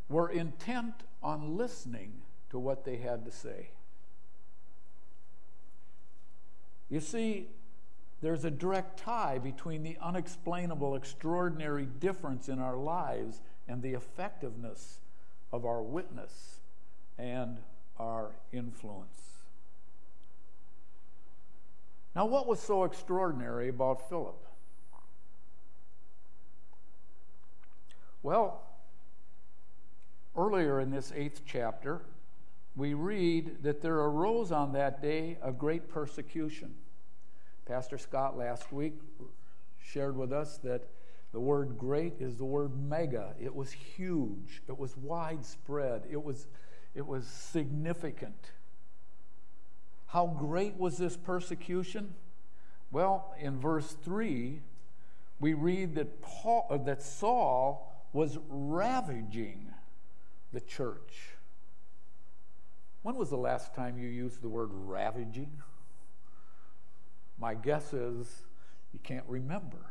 were 0.09 0.29
intent 0.29 0.95
on 1.23 1.57
listening 1.57 2.13
to 2.51 2.59
what 2.59 2.85
they 2.85 2.99
had 2.99 3.25
to 3.25 3.31
say. 3.31 3.71
You 6.91 7.01
see, 7.01 7.49
there's 8.21 8.45
a 8.45 8.51
direct 8.51 8.99
tie 8.99 9.39
between 9.39 9.83
the 9.83 9.97
unexplainable, 10.01 10.95
extraordinary 10.95 11.87
difference 11.87 12.49
in 12.49 12.59
our 12.59 12.77
lives 12.77 13.41
and 13.67 13.83
the 13.83 13.95
effectiveness 13.95 15.01
of 15.53 15.65
our 15.65 15.83
witness 15.83 16.61
and 17.19 17.59
our 17.99 18.33
influence. 18.53 19.39
Now, 22.15 22.27
what 22.27 22.47
was 22.47 22.61
so 22.61 22.85
extraordinary 22.85 23.71
about 23.71 24.09
Philip? 24.09 24.47
Well, 28.23 28.63
earlier 30.37 30.79
in 30.79 30.91
this 30.91 31.13
eighth 31.17 31.43
chapter, 31.45 32.03
we 32.77 32.95
read 32.95 33.65
that 33.65 33.83
there 33.83 33.97
arose 33.97 34.53
on 34.53 34.73
that 34.75 35.03
day 35.03 35.39
a 35.43 35.51
great 35.51 35.89
persecution. 35.89 36.75
Pastor 37.67 37.99
Scott 37.99 38.39
last 38.39 38.73
week 38.73 38.95
shared 39.83 40.17
with 40.17 40.33
us 40.33 40.59
that 40.59 40.83
the 41.33 41.41
word 41.41 41.77
great 41.77 42.15
is 42.21 42.37
the 42.37 42.45
word 42.45 42.71
mega. 42.89 43.35
It 43.41 43.55
was 43.55 43.73
huge, 43.73 44.63
it 44.69 44.79
was 44.79 44.97
widespread, 44.97 46.05
it 46.09 46.23
was, 46.23 46.47
it 46.95 47.07
was 47.07 47.27
significant. 47.27 48.53
How 50.07 50.27
great 50.27 50.77
was 50.77 50.97
this 50.97 51.17
persecution? 51.17 52.15
Well, 52.93 53.35
in 53.41 53.59
verse 53.59 53.97
3, 54.05 54.61
we 55.41 55.55
read 55.55 55.97
that, 55.97 56.23
Paul, 56.23 56.83
that 56.85 57.03
Saul 57.03 57.92
was 58.13 58.39
ravaging 58.49 59.73
the 60.53 60.61
church. 60.61 61.31
When 63.03 63.17
was 63.17 63.31
the 63.31 63.37
last 63.37 63.75
time 63.75 63.99
you 63.99 64.09
used 64.09 64.43
the 64.43 64.49
word 64.49 64.71
ravaging? 64.73 65.63
My 67.39 67.55
guess 67.55 67.93
is 67.93 68.29
you 68.93 69.01
can't 69.03 69.25
remember. 69.27 69.91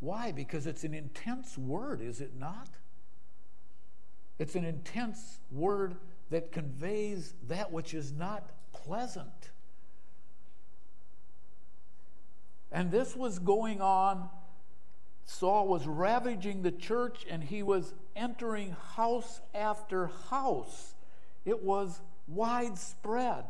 Why? 0.00 0.32
Because 0.32 0.66
it's 0.66 0.84
an 0.84 0.94
intense 0.94 1.58
word, 1.58 2.00
is 2.00 2.20
it 2.20 2.32
not? 2.38 2.68
It's 4.38 4.54
an 4.54 4.64
intense 4.64 5.38
word 5.50 5.96
that 6.30 6.52
conveys 6.52 7.34
that 7.48 7.72
which 7.72 7.94
is 7.94 8.12
not 8.12 8.50
pleasant. 8.72 9.50
And 12.70 12.90
this 12.90 13.16
was 13.16 13.38
going 13.38 13.80
on. 13.80 14.28
Saul 15.28 15.68
was 15.68 15.86
ravaging 15.86 16.62
the 16.62 16.72
church 16.72 17.26
and 17.28 17.44
he 17.44 17.62
was 17.62 17.92
entering 18.16 18.74
house 18.94 19.42
after 19.54 20.06
house. 20.30 20.94
It 21.44 21.62
was 21.62 22.00
widespread. 22.26 23.44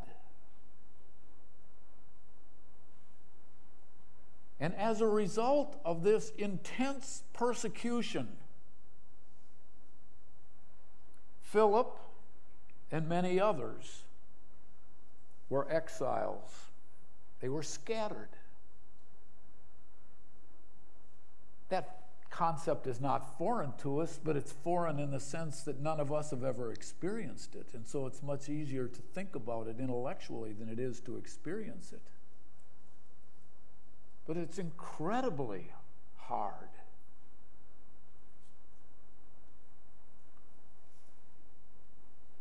And 4.58 4.74
as 4.74 5.00
a 5.00 5.06
result 5.06 5.80
of 5.84 6.02
this 6.02 6.32
intense 6.36 7.22
persecution, 7.32 8.26
Philip 11.44 11.96
and 12.90 13.08
many 13.08 13.38
others 13.38 14.02
were 15.48 15.70
exiles. 15.70 16.50
They 17.40 17.48
were 17.48 17.62
scattered. 17.62 18.30
That 21.68 21.98
concept 22.30 22.86
is 22.86 23.00
not 23.00 23.36
foreign 23.38 23.72
to 23.78 24.00
us, 24.00 24.18
but 24.22 24.36
it's 24.36 24.52
foreign 24.52 24.98
in 24.98 25.10
the 25.10 25.20
sense 25.20 25.62
that 25.62 25.80
none 25.80 26.00
of 26.00 26.12
us 26.12 26.30
have 26.30 26.44
ever 26.44 26.72
experienced 26.72 27.54
it. 27.54 27.68
And 27.74 27.86
so 27.86 28.06
it's 28.06 28.22
much 28.22 28.48
easier 28.48 28.86
to 28.86 29.00
think 29.00 29.34
about 29.34 29.66
it 29.66 29.76
intellectually 29.80 30.52
than 30.52 30.68
it 30.68 30.78
is 30.78 31.00
to 31.00 31.16
experience 31.16 31.92
it. 31.92 32.02
But 34.26 34.36
it's 34.36 34.58
incredibly 34.58 35.72
hard. 36.16 36.68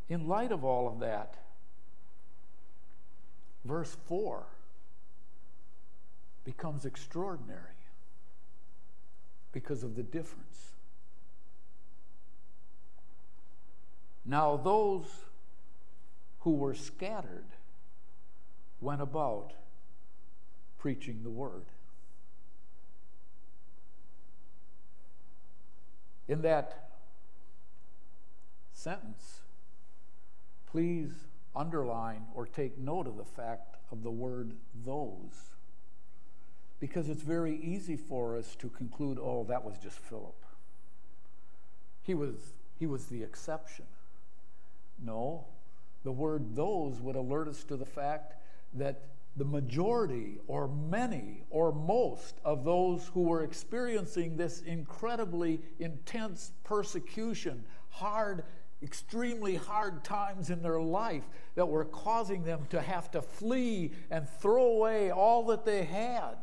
In 0.09 0.27
light 0.27 0.51
of 0.51 0.63
all 0.63 0.87
of 0.87 0.99
that, 0.99 1.35
verse 3.65 3.95
4 4.07 4.45
becomes 6.45 6.85
extraordinary 6.85 7.77
because 9.57 9.81
of 9.81 9.95
the 9.95 10.03
difference. 10.03 10.73
Now, 14.23 14.55
those 14.55 15.05
who 16.41 16.51
were 16.51 16.75
scattered 16.75 17.47
went 18.81 19.01
about 19.01 19.53
preaching 20.77 21.21
the 21.23 21.31
word. 21.31 21.65
In 26.27 26.43
that 26.43 26.89
sentence, 28.73 29.39
please 30.67 31.09
underline 31.55 32.27
or 32.35 32.45
take 32.45 32.77
note 32.77 33.07
of 33.07 33.17
the 33.17 33.25
fact 33.25 33.77
of 33.91 34.03
the 34.03 34.11
word 34.11 34.53
those 34.85 35.56
because 36.79 37.09
it's 37.09 37.23
very 37.23 37.55
easy 37.55 37.95
for 37.95 38.37
us 38.37 38.55
to 38.55 38.69
conclude, 38.69 39.17
oh, 39.19 39.45
that 39.49 39.63
was 39.63 39.77
just 39.77 39.97
Philip. 39.99 40.35
He 42.03 42.13
was, 42.13 42.35
he 42.79 42.85
was 42.85 43.05
the 43.05 43.23
exception. 43.23 43.85
No, 45.03 45.45
the 46.03 46.11
word 46.11 46.55
those 46.55 46.99
would 47.01 47.15
alert 47.15 47.47
us 47.47 47.63
to 47.65 47.77
the 47.77 47.85
fact 47.85 48.35
that 48.73 49.01
the 49.35 49.45
majority 49.45 50.39
or 50.47 50.67
many 50.67 51.43
or 51.49 51.71
most 51.71 52.35
of 52.43 52.63
those 52.63 53.11
who 53.13 53.21
were 53.21 53.43
experiencing 53.43 54.35
this 54.35 54.61
incredibly 54.61 55.59
intense 55.79 56.51
persecution, 56.63 57.63
hard 57.89 58.43
extremely 58.83 59.55
hard 59.55 60.03
times 60.03 60.49
in 60.49 60.61
their 60.61 60.79
life 60.79 61.23
that 61.55 61.67
were 61.67 61.85
causing 61.85 62.43
them 62.43 62.65
to 62.69 62.79
have 62.79 63.09
to 63.09 63.21
flee 63.21 63.91
and 64.11 64.29
throw 64.39 64.65
away 64.65 65.11
all 65.11 65.45
that 65.47 65.65
they 65.65 65.83
had. 65.83 66.35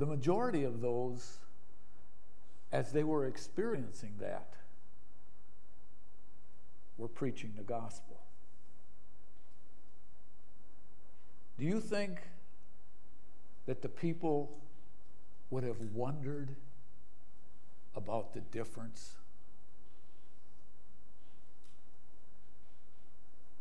The 0.00 0.06
majority 0.06 0.64
of 0.64 0.80
those, 0.80 1.40
as 2.72 2.90
they 2.90 3.04
were 3.04 3.26
experiencing 3.26 4.14
that, 4.18 4.54
were 6.96 7.06
preaching 7.06 7.52
the 7.54 7.62
gospel. 7.62 8.18
Do 11.58 11.66
you 11.66 11.80
think 11.80 12.18
that 13.66 13.82
the 13.82 13.90
people 13.90 14.58
would 15.50 15.64
have 15.64 15.82
wondered 15.92 16.56
about 17.94 18.32
the 18.32 18.40
difference? 18.40 19.16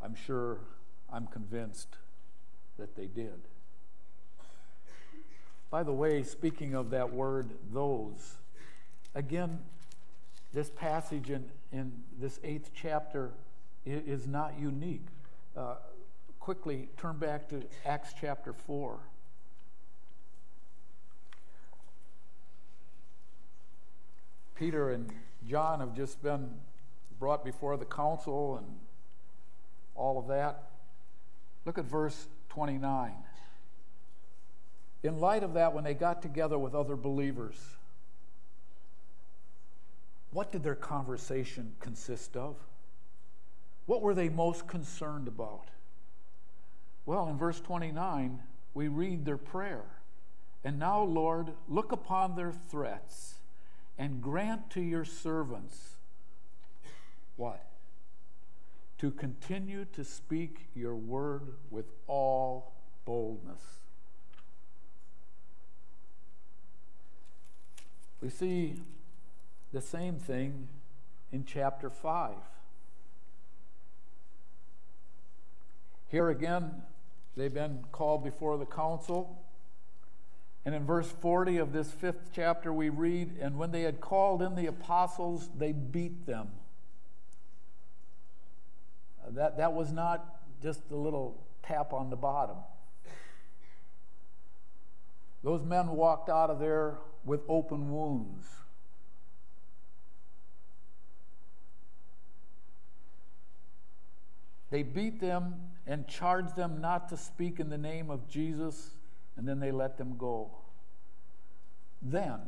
I'm 0.01 0.15
sure, 0.15 0.60
I'm 1.12 1.27
convinced 1.27 1.98
that 2.77 2.96
they 2.96 3.08
did. 3.08 3.41
By 5.69 5.83
the 5.83 5.93
way, 5.93 6.23
speaking 6.23 6.73
of 6.73 6.89
that 6.89 7.13
word, 7.13 7.51
those, 7.71 8.38
again, 9.13 9.59
this 10.51 10.71
passage 10.71 11.29
in, 11.29 11.45
in 11.71 11.91
this 12.19 12.39
eighth 12.43 12.71
chapter 12.73 13.31
is 13.85 14.25
not 14.25 14.59
unique. 14.59 15.05
Uh, 15.55 15.75
quickly 16.39 16.89
turn 16.97 17.17
back 17.17 17.47
to 17.49 17.63
Acts 17.85 18.13
chapter 18.19 18.53
4. 18.53 18.97
Peter 24.55 24.91
and 24.91 25.13
John 25.47 25.79
have 25.79 25.95
just 25.95 26.21
been 26.23 26.49
brought 27.19 27.45
before 27.45 27.77
the 27.77 27.85
council 27.85 28.57
and 28.57 28.67
all 29.95 30.17
of 30.17 30.27
that. 30.27 30.63
Look 31.65 31.77
at 31.77 31.85
verse 31.85 32.27
29. 32.49 33.13
In 35.03 35.20
light 35.20 35.44
of 35.44 35.53
that, 35.53 35.74
when 35.74 35.84
they 35.84 35.94
got 35.94 36.22
together 36.22 36.58
with 36.58 36.75
other 36.75 36.96
believers, 36.96 37.56
what 40.32 40.51
did 40.51 40.63
their 40.63 40.75
conversation 40.75 41.74
consist 41.79 42.36
of? 42.36 42.56
What 43.86 44.01
were 44.01 44.13
they 44.13 44.29
most 44.29 44.68
concerned 44.68 45.27
about? 45.27 45.70
Well, 47.06 47.27
in 47.29 47.38
verse 47.38 47.60
29, 47.60 48.39
we 48.74 48.88
read 48.88 49.25
their 49.25 49.38
prayer. 49.38 49.86
And 50.63 50.77
now, 50.77 51.01
Lord, 51.01 51.53
look 51.68 51.91
upon 51.91 52.36
their 52.36 52.51
threats 52.51 53.36
and 53.98 54.22
grant 54.22 54.70
to 54.72 54.82
your 54.82 55.06
servants 55.06 55.96
what? 57.39 57.65
To 58.98 59.12
continue 59.12 59.86
to 59.94 60.03
speak 60.03 60.68
your 60.75 60.96
word 60.96 61.53
with 61.72 61.86
all 62.06 62.74
boldness. 63.06 63.78
We 68.21 68.29
see 68.29 68.75
the 69.71 69.81
same 69.81 70.15
thing 70.15 70.67
in 71.31 71.45
chapter 71.45 71.89
5. 71.89 72.33
Here 76.09 76.29
again, 76.29 76.81
they've 77.38 77.53
been 77.53 77.85
called 77.91 78.23
before 78.23 78.57
the 78.57 78.65
council. 78.65 79.39
And 80.65 80.75
in 80.75 80.85
verse 80.85 81.07
40 81.07 81.57
of 81.57 81.71
this 81.71 81.91
fifth 81.91 82.31
chapter, 82.33 82.73
we 82.73 82.89
read, 82.89 83.38
And 83.39 83.57
when 83.57 83.71
they 83.71 83.83
had 83.83 84.01
called 84.01 84.41
in 84.41 84.55
the 84.55 84.65
apostles, 84.65 85.49
they 85.57 85.71
beat 85.71 86.25
them. 86.25 86.49
Uh, 89.23 89.31
that, 89.31 89.57
that 89.57 89.73
was 89.73 89.91
not 89.91 90.41
just 90.61 90.81
a 90.91 90.95
little 90.95 91.41
tap 91.63 91.93
on 91.93 92.09
the 92.09 92.15
bottom. 92.15 92.57
Those 95.44 95.63
men 95.63 95.87
walked 95.89 96.29
out 96.29 96.50
of 96.50 96.59
there 96.59 96.98
with 97.25 97.42
open 97.48 97.92
wounds. 97.92 98.46
They 104.70 104.84
beat 104.84 105.20
them 105.20 105.55
and 105.88 106.08
charged 106.08 106.55
them 106.55 106.79
not 106.79 107.10
to 107.10 107.18
speak 107.18 107.60
in 107.60 107.70
the 107.70 107.77
name 107.77 108.10
of 108.12 108.29
Jesus, 108.29 108.92
and 109.36 109.48
then 109.48 109.60
they 109.60 109.72
let 109.72 109.98
them 109.98 110.16
go. 110.18 110.51
Then, 112.01 112.40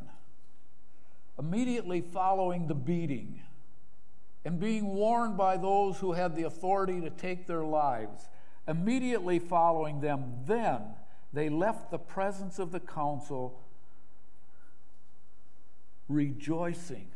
immediately 1.38 2.00
following 2.00 2.68
the 2.68 2.74
beating, 2.74 3.40
and 4.44 4.58
being 4.58 4.94
warned 4.94 5.36
by 5.36 5.56
those 5.56 5.98
who 5.98 6.12
had 6.12 6.36
the 6.36 6.44
authority 6.44 7.00
to 7.00 7.10
take 7.10 7.46
their 7.46 7.64
lives, 7.64 8.28
immediately 8.68 9.38
following 9.38 10.00
them, 10.00 10.34
then 10.46 10.80
they 11.32 11.48
left 11.48 11.90
the 11.90 11.98
presence 11.98 12.58
of 12.58 12.72
the 12.72 12.80
council 12.80 13.58
rejoicing 16.08 17.08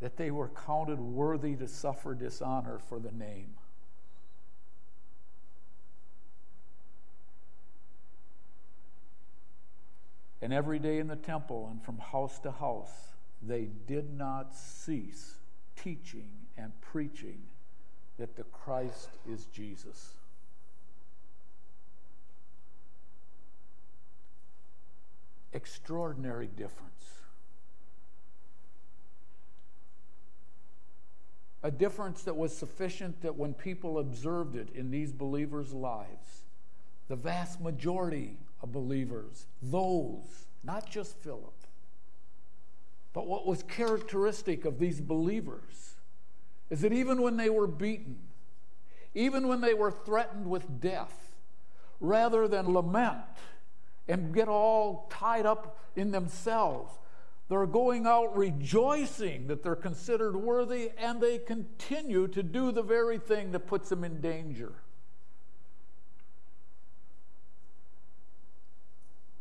that 0.00 0.16
they 0.16 0.30
were 0.30 0.48
counted 0.48 1.00
worthy 1.00 1.56
to 1.56 1.66
suffer 1.66 2.14
dishonor 2.14 2.78
for 2.78 2.98
the 2.98 3.12
name. 3.12 3.54
And 10.42 10.52
every 10.52 10.78
day 10.78 10.98
in 10.98 11.08
the 11.08 11.16
temple 11.16 11.68
and 11.70 11.82
from 11.82 11.98
house 11.98 12.38
to 12.40 12.52
house, 12.52 13.14
they 13.42 13.68
did 13.86 14.16
not 14.16 14.54
cease 14.54 15.36
teaching 15.76 16.28
and 16.56 16.72
preaching 16.80 17.42
that 18.18 18.36
the 18.36 18.44
Christ 18.44 19.08
is 19.28 19.46
Jesus. 19.46 20.12
Extraordinary 25.56 26.46
difference. 26.46 26.92
a 31.62 31.70
difference 31.70 32.22
that 32.22 32.36
was 32.36 32.56
sufficient 32.56 33.20
that 33.22 33.34
when 33.34 33.52
people 33.52 33.98
observed 33.98 34.54
it 34.54 34.68
in 34.72 34.92
these 34.92 35.12
believers' 35.12 35.72
lives, 35.72 36.44
the 37.08 37.16
vast 37.16 37.60
majority 37.60 38.38
of 38.62 38.70
believers, 38.70 39.46
those, 39.60 40.46
not 40.62 40.88
just 40.88 41.16
Philip, 41.18 41.56
but 43.12 43.26
what 43.26 43.48
was 43.48 43.64
characteristic 43.64 44.64
of 44.64 44.78
these 44.78 45.00
believers 45.00 45.96
is 46.70 46.82
that 46.82 46.92
even 46.92 47.20
when 47.20 47.36
they 47.36 47.50
were 47.50 47.66
beaten, 47.66 48.18
even 49.12 49.48
when 49.48 49.60
they 49.60 49.74
were 49.74 49.90
threatened 49.90 50.46
with 50.46 50.80
death, 50.80 51.32
rather 51.98 52.46
than 52.46 52.72
lament 52.72 53.24
and 54.08 54.34
get 54.34 54.48
all 54.48 55.08
tied 55.10 55.46
up 55.46 55.78
in 55.96 56.10
themselves, 56.10 56.92
they're 57.48 57.66
going 57.66 58.06
out 58.06 58.36
rejoicing 58.36 59.46
that 59.46 59.62
they're 59.62 59.76
considered 59.76 60.36
worthy, 60.36 60.90
and 60.98 61.20
they 61.20 61.38
continue 61.38 62.26
to 62.28 62.42
do 62.42 62.72
the 62.72 62.82
very 62.82 63.18
thing 63.18 63.52
that 63.52 63.60
puts 63.60 63.88
them 63.88 64.02
in 64.02 64.20
danger. 64.20 64.72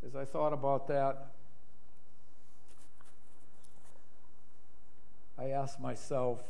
As 0.05 0.15
I 0.15 0.23
thought 0.23 0.53
about 0.53 0.87
that, 0.87 1.31
I 5.37 5.49
asked 5.49 5.81
myself, 5.81 6.41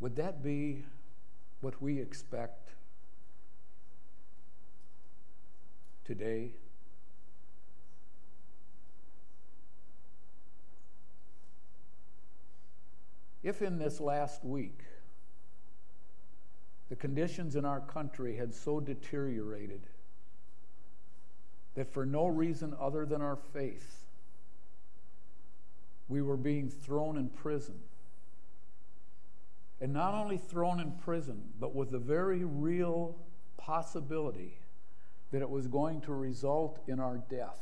would 0.00 0.16
that 0.16 0.42
be 0.42 0.82
what 1.60 1.80
we 1.80 2.00
expect 2.00 2.63
today? 6.04 6.52
If 13.42 13.60
in 13.60 13.78
this 13.78 14.00
last 14.00 14.44
week 14.44 14.80
the 16.88 16.96
conditions 16.96 17.56
in 17.56 17.64
our 17.64 17.80
country 17.80 18.36
had 18.36 18.54
so 18.54 18.80
deteriorated 18.80 19.82
that 21.74 21.92
for 21.92 22.06
no 22.06 22.26
reason 22.26 22.74
other 22.80 23.04
than 23.04 23.20
our 23.20 23.36
faith, 23.36 24.06
we 26.08 26.22
were 26.22 26.36
being 26.36 26.70
thrown 26.70 27.16
in 27.18 27.28
prison. 27.28 27.80
And 29.80 29.92
not 29.92 30.14
only 30.14 30.38
thrown 30.38 30.80
in 30.80 30.92
prison, 30.92 31.42
but 31.58 31.74
with 31.74 31.90
the 31.90 31.98
very 31.98 32.44
real 32.44 33.16
possibility 33.56 34.58
that 35.34 35.42
it 35.42 35.50
was 35.50 35.66
going 35.66 36.00
to 36.00 36.14
result 36.14 36.78
in 36.86 37.00
our 37.00 37.18
death. 37.28 37.58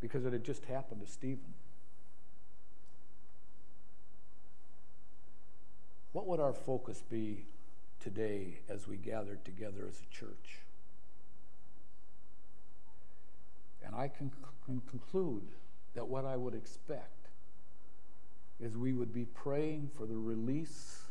because 0.00 0.24
it 0.26 0.32
had 0.32 0.42
just 0.42 0.64
happened 0.64 1.00
to 1.00 1.06
Stephen. 1.06 1.54
What 6.12 6.26
would 6.26 6.40
our 6.40 6.52
focus 6.52 7.04
be 7.08 7.46
today 8.00 8.58
as 8.68 8.88
we 8.88 8.96
gather 8.96 9.38
together 9.44 9.86
as 9.88 10.00
a 10.00 10.12
church? 10.12 10.58
And 13.86 13.94
I 13.94 14.08
can, 14.08 14.32
can 14.66 14.82
conclude 14.90 15.46
that 15.94 16.08
what 16.08 16.24
I 16.24 16.36
would 16.36 16.54
expect 16.54 17.28
is 18.60 18.76
we 18.76 18.92
would 18.92 19.14
be 19.14 19.24
praying 19.24 19.90
for 19.96 20.04
the 20.04 20.16
release, 20.16 21.02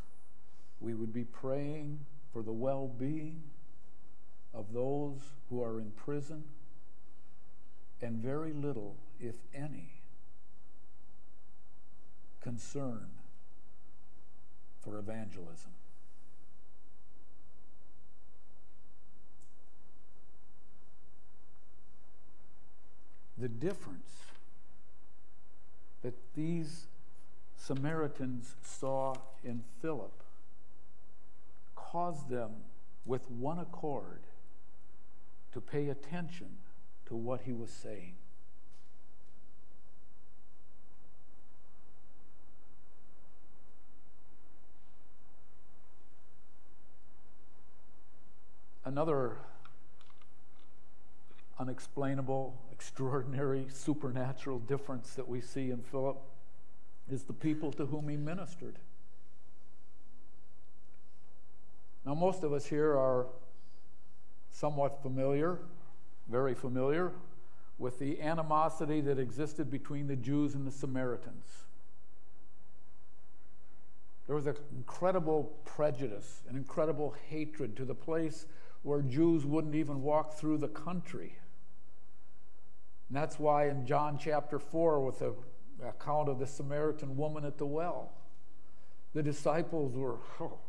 we 0.81 0.95
would 0.95 1.13
be 1.13 1.23
praying 1.23 1.99
for 2.33 2.41
the 2.41 2.51
well 2.51 2.87
being 2.87 3.43
of 4.53 4.73
those 4.73 5.19
who 5.49 5.63
are 5.63 5.79
in 5.79 5.91
prison, 5.91 6.43
and 8.01 8.17
very 8.17 8.51
little, 8.51 8.97
if 9.19 9.35
any, 9.53 10.01
concern 12.41 13.07
for 14.83 14.97
evangelism. 14.97 15.71
The 23.37 23.47
difference 23.47 24.25
that 26.01 26.13
these 26.35 26.87
Samaritans 27.55 28.55
saw 28.61 29.15
in 29.43 29.63
Philip 29.81 30.20
caused 31.91 32.29
them 32.29 32.51
with 33.05 33.29
one 33.29 33.59
accord 33.59 34.21
to 35.51 35.59
pay 35.59 35.89
attention 35.89 36.47
to 37.05 37.15
what 37.15 37.41
he 37.41 37.51
was 37.51 37.69
saying. 37.69 38.13
Another 48.85 49.37
unexplainable, 51.59 52.57
extraordinary, 52.71 53.65
supernatural 53.69 54.59
difference 54.59 55.13
that 55.15 55.27
we 55.27 55.41
see 55.41 55.71
in 55.71 55.81
Philip 55.81 56.17
is 57.11 57.23
the 57.23 57.33
people 57.33 57.71
to 57.73 57.85
whom 57.85 58.07
he 58.07 58.15
ministered. 58.15 58.77
Now, 62.05 62.13
most 62.15 62.43
of 62.43 62.53
us 62.53 62.65
here 62.65 62.97
are 62.97 63.27
somewhat 64.49 65.01
familiar, 65.01 65.59
very 66.29 66.55
familiar, 66.55 67.11
with 67.77 67.99
the 67.99 68.21
animosity 68.21 69.01
that 69.01 69.19
existed 69.19 69.71
between 69.71 70.07
the 70.07 70.15
Jews 70.15 70.55
and 70.55 70.65
the 70.65 70.71
Samaritans. 70.71 71.45
There 74.27 74.35
was 74.35 74.47
an 74.47 74.55
incredible 74.75 75.51
prejudice, 75.65 76.41
an 76.49 76.55
incredible 76.55 77.15
hatred 77.27 77.75
to 77.77 77.85
the 77.85 77.95
place 77.95 78.45
where 78.83 79.01
Jews 79.01 79.45
wouldn't 79.45 79.75
even 79.75 80.01
walk 80.01 80.33
through 80.35 80.57
the 80.57 80.67
country. 80.67 81.37
And 83.09 83.17
that's 83.17 83.37
why 83.37 83.67
in 83.67 83.85
John 83.85 84.17
chapter 84.17 84.57
4, 84.57 85.03
with 85.03 85.19
the 85.19 85.33
account 85.85 86.29
of 86.29 86.39
the 86.39 86.47
Samaritan 86.47 87.17
woman 87.17 87.43
at 87.45 87.57
the 87.57 87.65
well, 87.65 88.13
the 89.13 89.21
disciples 89.21 89.97
were, 89.97 90.17
oh, 90.39 90.59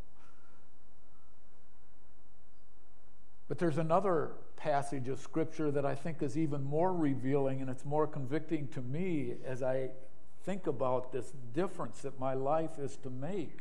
But 3.48 3.58
there's 3.58 3.78
another 3.78 4.32
passage 4.56 5.08
of 5.08 5.18
Scripture 5.18 5.70
that 5.70 5.84
I 5.84 5.94
think 5.94 6.22
is 6.22 6.38
even 6.38 6.62
more 6.62 6.92
revealing 6.92 7.60
and 7.60 7.68
it's 7.68 7.84
more 7.84 8.06
convicting 8.06 8.68
to 8.68 8.80
me 8.80 9.34
as 9.44 9.62
I 9.62 9.90
think 10.44 10.66
about 10.66 11.12
this 11.12 11.32
difference 11.52 12.02
that 12.02 12.18
my 12.18 12.34
life 12.34 12.78
is 12.78 12.96
to 12.98 13.10
make. 13.10 13.60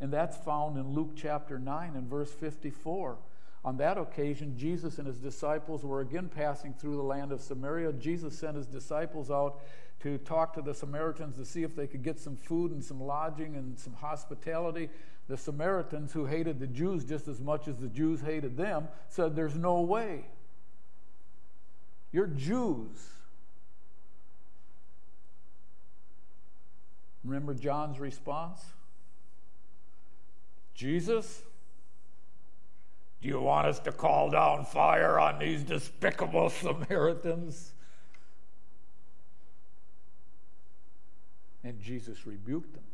And 0.00 0.12
that's 0.12 0.36
found 0.36 0.78
in 0.78 0.94
Luke 0.94 1.12
chapter 1.14 1.58
9 1.58 1.94
and 1.94 2.08
verse 2.08 2.32
54. 2.32 3.18
On 3.62 3.76
that 3.76 3.98
occasion, 3.98 4.56
Jesus 4.56 4.98
and 4.98 5.06
his 5.06 5.18
disciples 5.18 5.84
were 5.84 6.00
again 6.00 6.30
passing 6.34 6.72
through 6.72 6.96
the 6.96 7.02
land 7.02 7.30
of 7.30 7.42
Samaria. 7.42 7.92
Jesus 7.92 8.38
sent 8.38 8.56
his 8.56 8.66
disciples 8.66 9.30
out 9.30 9.60
to 10.00 10.16
talk 10.18 10.54
to 10.54 10.62
the 10.62 10.72
Samaritans 10.72 11.36
to 11.36 11.44
see 11.44 11.62
if 11.62 11.76
they 11.76 11.86
could 11.86 12.02
get 12.02 12.18
some 12.18 12.36
food 12.36 12.72
and 12.72 12.82
some 12.82 13.02
lodging 13.02 13.56
and 13.56 13.78
some 13.78 13.92
hospitality. 13.92 14.88
The 15.30 15.36
Samaritans, 15.36 16.12
who 16.12 16.26
hated 16.26 16.58
the 16.58 16.66
Jews 16.66 17.04
just 17.04 17.28
as 17.28 17.40
much 17.40 17.68
as 17.68 17.76
the 17.76 17.86
Jews 17.86 18.20
hated 18.20 18.56
them, 18.56 18.88
said, 19.08 19.36
There's 19.36 19.54
no 19.54 19.80
way. 19.80 20.24
You're 22.10 22.26
Jews. 22.26 22.98
Remember 27.22 27.54
John's 27.54 28.00
response? 28.00 28.60
Jesus, 30.74 31.42
do 33.22 33.28
you 33.28 33.40
want 33.40 33.68
us 33.68 33.78
to 33.80 33.92
call 33.92 34.30
down 34.30 34.64
fire 34.64 35.20
on 35.20 35.38
these 35.38 35.62
despicable 35.62 36.50
Samaritans? 36.50 37.70
And 41.62 41.80
Jesus 41.80 42.26
rebuked 42.26 42.74
them. 42.74 42.89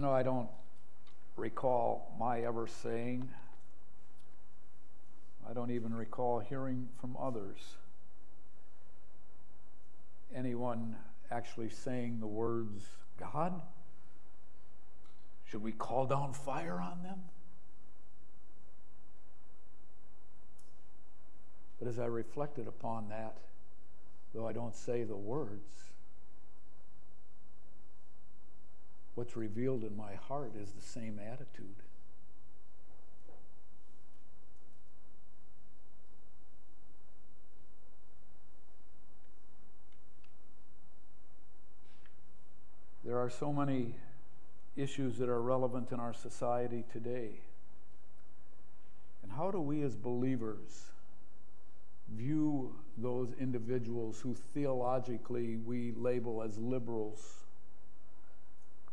You 0.00 0.06
know, 0.06 0.14
I 0.14 0.22
don't 0.22 0.48
recall 1.36 2.16
my 2.18 2.40
ever 2.40 2.66
saying, 2.66 3.28
I 5.46 5.52
don't 5.52 5.70
even 5.70 5.92
recall 5.92 6.38
hearing 6.38 6.88
from 7.02 7.18
others 7.20 7.58
anyone 10.34 10.96
actually 11.30 11.68
saying 11.68 12.20
the 12.20 12.26
words, 12.26 12.82
God, 13.18 13.60
should 15.44 15.62
we 15.62 15.72
call 15.72 16.06
down 16.06 16.32
fire 16.32 16.80
on 16.80 17.02
them? 17.02 17.20
But 21.78 21.88
as 21.88 21.98
I 21.98 22.06
reflected 22.06 22.66
upon 22.66 23.10
that, 23.10 23.36
though 24.34 24.48
I 24.48 24.54
don't 24.54 24.74
say 24.74 25.04
the 25.04 25.14
words, 25.14 25.89
what's 29.14 29.36
revealed 29.36 29.84
in 29.84 29.96
my 29.96 30.14
heart 30.14 30.52
is 30.60 30.70
the 30.72 30.82
same 30.82 31.18
attitude. 31.18 31.76
There 43.04 43.18
are 43.18 43.30
so 43.30 43.52
many 43.52 43.96
issues 44.76 45.18
that 45.18 45.28
are 45.28 45.42
relevant 45.42 45.90
in 45.90 45.98
our 45.98 46.14
society 46.14 46.84
today. 46.92 47.40
And 49.22 49.32
how 49.32 49.50
do 49.50 49.60
we 49.60 49.82
as 49.82 49.96
believers 49.96 50.84
view 52.14 52.74
those 52.96 53.32
individuals 53.40 54.20
who 54.20 54.34
theologically 54.54 55.56
we 55.56 55.92
label 55.96 56.42
as 56.42 56.56
liberals? 56.58 57.39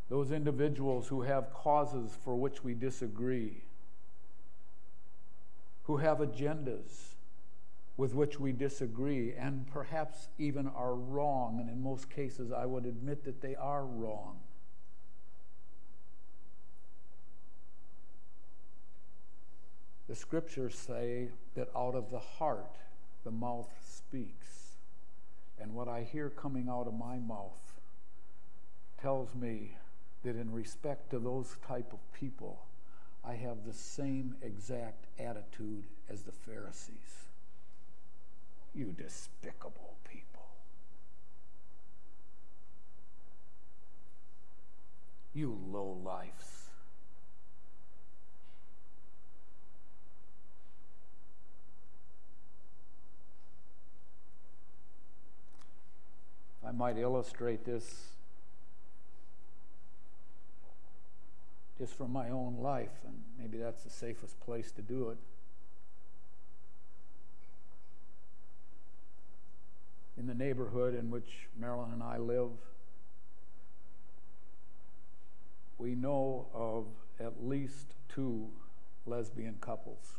Those 0.08 0.32
individuals 0.32 1.08
who 1.08 1.22
have 1.22 1.52
causes 1.52 2.16
for 2.24 2.34
which 2.34 2.64
we 2.64 2.74
disagree, 2.74 3.62
who 5.84 5.98
have 5.98 6.18
agendas 6.18 7.14
with 7.98 8.14
which 8.14 8.38
we 8.38 8.52
disagree, 8.52 9.34
and 9.34 9.66
perhaps 9.66 10.28
even 10.38 10.68
are 10.68 10.94
wrong. 10.94 11.58
And 11.60 11.68
in 11.68 11.82
most 11.82 12.08
cases, 12.08 12.52
I 12.52 12.64
would 12.64 12.86
admit 12.86 13.24
that 13.24 13.40
they 13.40 13.56
are 13.56 13.84
wrong. 13.84 14.38
The 20.08 20.14
scriptures 20.14 20.78
say 20.78 21.28
that 21.54 21.68
out 21.76 21.94
of 21.94 22.10
the 22.10 22.18
heart 22.18 22.76
the 23.24 23.30
mouth 23.30 23.68
speaks. 23.84 24.76
And 25.60 25.74
what 25.74 25.88
I 25.88 26.02
hear 26.02 26.30
coming 26.30 26.68
out 26.70 26.86
of 26.86 26.94
my 26.94 27.18
mouth 27.18 27.80
tells 29.02 29.34
me 29.34 29.76
that 30.24 30.36
in 30.36 30.52
respect 30.52 31.10
to 31.10 31.18
those 31.18 31.56
type 31.66 31.92
of 31.92 32.12
people, 32.12 32.66
I 33.24 33.34
have 33.34 33.64
the 33.66 33.72
same 33.72 34.34
exact 34.42 35.06
attitude 35.18 35.84
as 36.08 36.22
the 36.22 36.32
Pharisees. 36.32 37.26
You 38.74 38.94
despicable 38.96 39.96
people. 40.04 40.46
You 45.34 45.58
low 45.70 45.98
lifes. 46.04 46.68
I 56.66 56.72
might 56.72 56.98
illustrate 56.98 57.64
this 57.64 58.17
just 61.78 61.94
from 61.94 62.12
my 62.12 62.30
own 62.30 62.58
life, 62.60 63.04
and 63.06 63.14
maybe 63.38 63.58
that's 63.58 63.84
the 63.84 63.90
safest 63.90 64.38
place 64.40 64.72
to 64.72 64.82
do 64.82 65.10
it. 65.10 65.18
in 70.18 70.26
the 70.26 70.34
neighborhood 70.34 70.94
in 70.94 71.10
which 71.10 71.46
Marilyn 71.58 71.92
and 71.92 72.02
I 72.02 72.18
live, 72.18 72.50
we 75.78 75.94
know 75.94 76.46
of 76.52 76.86
at 77.24 77.44
least 77.46 77.94
two 78.08 78.48
lesbian 79.06 79.56
couples. 79.60 80.18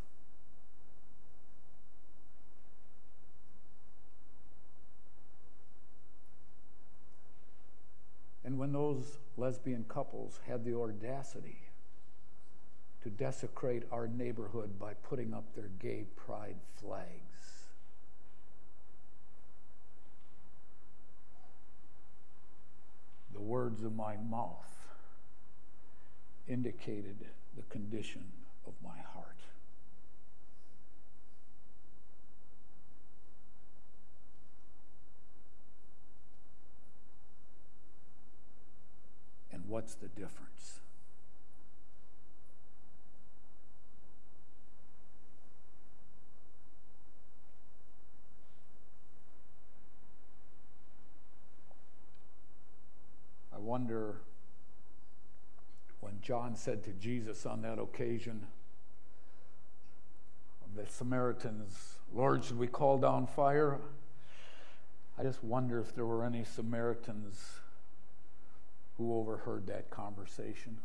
And 8.50 8.58
when 8.58 8.74
those 8.74 9.20
lesbian 9.38 9.86
couples 9.88 10.40
had 10.48 10.66
the 10.66 10.74
audacity 10.74 11.60
to 13.04 13.12
desecrate 13.12 13.84
our 13.92 14.08
neighborhood 14.08 14.80
by 14.80 14.96
putting 15.08 15.36
up 15.36 15.44
their 15.54 15.70
gay 15.78 16.06
pride 16.16 16.56
flags, 16.82 17.68
the 23.36 23.40
words 23.40 23.84
of 23.84 23.96
my 23.96 24.18
mouth 24.18 24.80
indicated 26.48 27.18
the 27.56 27.62
condition 27.70 28.24
of 28.66 28.74
my 28.84 28.98
heart. 29.14 29.30
And 39.52 39.68
what's 39.90 39.96
the 39.96 40.08
difference? 40.10 40.82
I 53.52 53.58
wonder 53.58 54.18
when 56.02 56.20
John 56.22 56.56
said 56.56 56.84
to 56.84 56.92
Jesus 56.92 57.48
on 57.48 57.64
that 57.64 57.80
occasion, 57.80 58.46
the 60.76 60.86
Samaritans, 60.86 61.96
Lord, 62.14 62.44
should 62.44 62.60
we 62.60 62.68
call 62.68 63.00
down 63.00 63.26
fire? 63.26 63.80
I 65.18 65.24
just 65.24 65.44
wonder 65.44 65.80
if 65.80 65.96
there 65.96 66.06
were 66.06 66.24
any 66.24 66.44
Samaritans 66.44 67.44
who 69.00 69.18
overheard 69.18 69.66
that 69.68 69.90
conversation. 69.90 70.78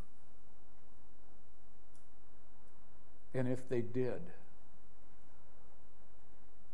And 3.35 3.48
if 3.48 3.68
they 3.68 3.81
did, 3.81 4.20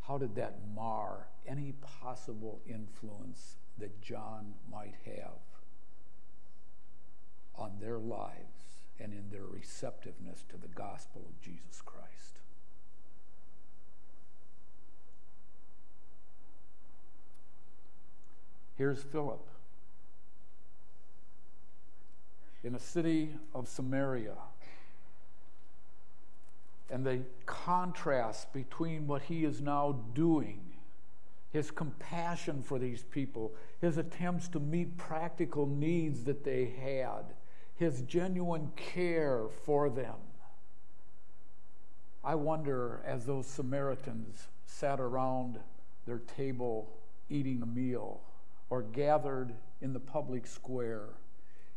how 0.02 0.18
did 0.18 0.34
that 0.36 0.58
mar 0.74 1.28
any 1.48 1.72
possible 1.80 2.60
influence 2.68 3.56
that 3.78 4.02
John 4.02 4.52
might 4.70 4.94
have 5.06 5.40
on 7.56 7.72
their 7.80 7.98
lives 7.98 8.82
and 9.00 9.14
in 9.14 9.30
their 9.30 9.46
receptiveness 9.46 10.44
to 10.50 10.58
the 10.58 10.68
gospel 10.68 11.22
of 11.26 11.40
Jesus 11.40 11.80
Christ? 11.82 12.40
Here's 18.76 19.02
Philip 19.02 19.46
in 22.62 22.74
a 22.74 22.78
city 22.78 23.34
of 23.54 23.68
Samaria. 23.68 24.36
And 26.90 27.06
the 27.06 27.20
contrast 27.46 28.52
between 28.52 29.06
what 29.06 29.22
he 29.22 29.44
is 29.44 29.60
now 29.60 30.00
doing, 30.14 30.60
his 31.52 31.70
compassion 31.70 32.62
for 32.62 32.78
these 32.78 33.02
people, 33.02 33.52
his 33.80 33.96
attempts 33.96 34.48
to 34.48 34.60
meet 34.60 34.96
practical 34.96 35.66
needs 35.66 36.24
that 36.24 36.44
they 36.44 36.66
had, 36.66 37.34
his 37.76 38.02
genuine 38.02 38.70
care 38.76 39.46
for 39.64 39.88
them. 39.88 40.16
I 42.22 42.34
wonder, 42.34 43.00
as 43.06 43.24
those 43.24 43.46
Samaritans 43.46 44.48
sat 44.66 45.00
around 45.00 45.58
their 46.06 46.18
table 46.36 46.88
eating 47.30 47.62
a 47.62 47.66
meal 47.66 48.20
or 48.68 48.82
gathered 48.82 49.54
in 49.80 49.92
the 49.92 50.00
public 50.00 50.46
square, 50.46 51.08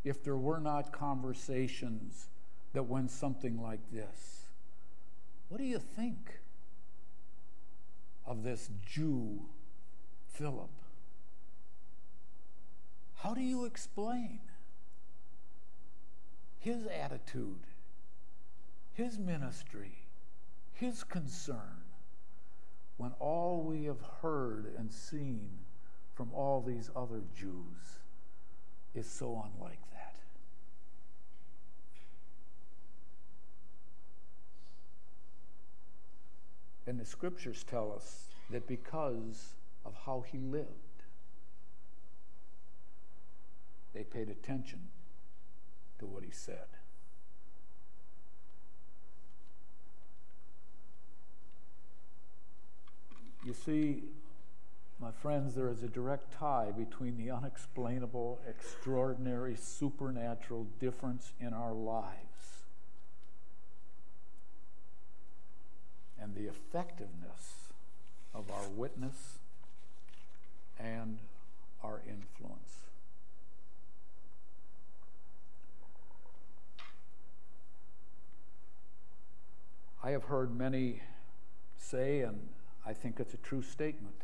if 0.03 0.23
there 0.23 0.37
were 0.37 0.59
not 0.59 0.91
conversations 0.91 2.27
that 2.73 2.83
went 2.83 3.11
something 3.11 3.61
like 3.61 3.79
this. 3.91 4.47
What 5.49 5.59
do 5.59 5.63
you 5.63 5.79
think 5.79 6.39
of 8.25 8.43
this 8.43 8.69
Jew, 8.85 9.41
Philip? 10.27 10.69
How 13.17 13.33
do 13.33 13.41
you 13.41 13.65
explain 13.65 14.39
his 16.59 16.85
attitude, 16.87 17.67
his 18.93 19.19
ministry, 19.19 19.91
his 20.73 21.03
concern, 21.03 21.83
when 22.97 23.11
all 23.19 23.63
we 23.63 23.85
have 23.85 24.01
heard 24.21 24.73
and 24.77 24.91
seen 24.91 25.49
from 26.13 26.29
all 26.33 26.61
these 26.61 26.89
other 26.95 27.21
Jews 27.35 27.99
is 28.95 29.09
so 29.09 29.45
unlike 29.45 29.79
that. 29.91 29.92
And 36.85 36.99
the 36.99 37.05
scriptures 37.05 37.63
tell 37.63 37.93
us 37.93 38.27
that 38.49 38.67
because 38.67 39.53
of 39.85 39.93
how 40.05 40.25
he 40.31 40.37
lived, 40.37 40.67
they 43.93 44.03
paid 44.03 44.29
attention 44.29 44.79
to 45.99 46.05
what 46.05 46.23
he 46.23 46.31
said. 46.31 46.67
You 53.45 53.53
see, 53.53 54.03
my 54.99 55.11
friends, 55.11 55.53
there 55.53 55.69
is 55.69 55.83
a 55.83 55.89
direct 55.89 56.33
tie 56.33 56.71
between 56.71 57.17
the 57.17 57.29
unexplainable, 57.29 58.39
extraordinary, 58.47 59.55
supernatural 59.57 60.67
difference 60.79 61.33
in 61.41 61.53
our 61.53 61.73
lives 61.73 62.32
and 66.23 66.35
the 66.35 66.47
effectiveness 66.47 67.73
of 68.33 68.49
our 68.49 68.69
witness 68.69 69.39
and 70.79 71.19
our 71.83 72.01
influence. 72.07 72.77
I 80.01 80.11
have 80.11 80.23
heard 80.23 80.57
many 80.57 81.01
say, 81.77 82.21
and 82.21 82.39
I 82.85 82.93
think 82.93 83.19
it's 83.19 83.33
a 83.33 83.37
true 83.37 83.61
statement 83.61 84.23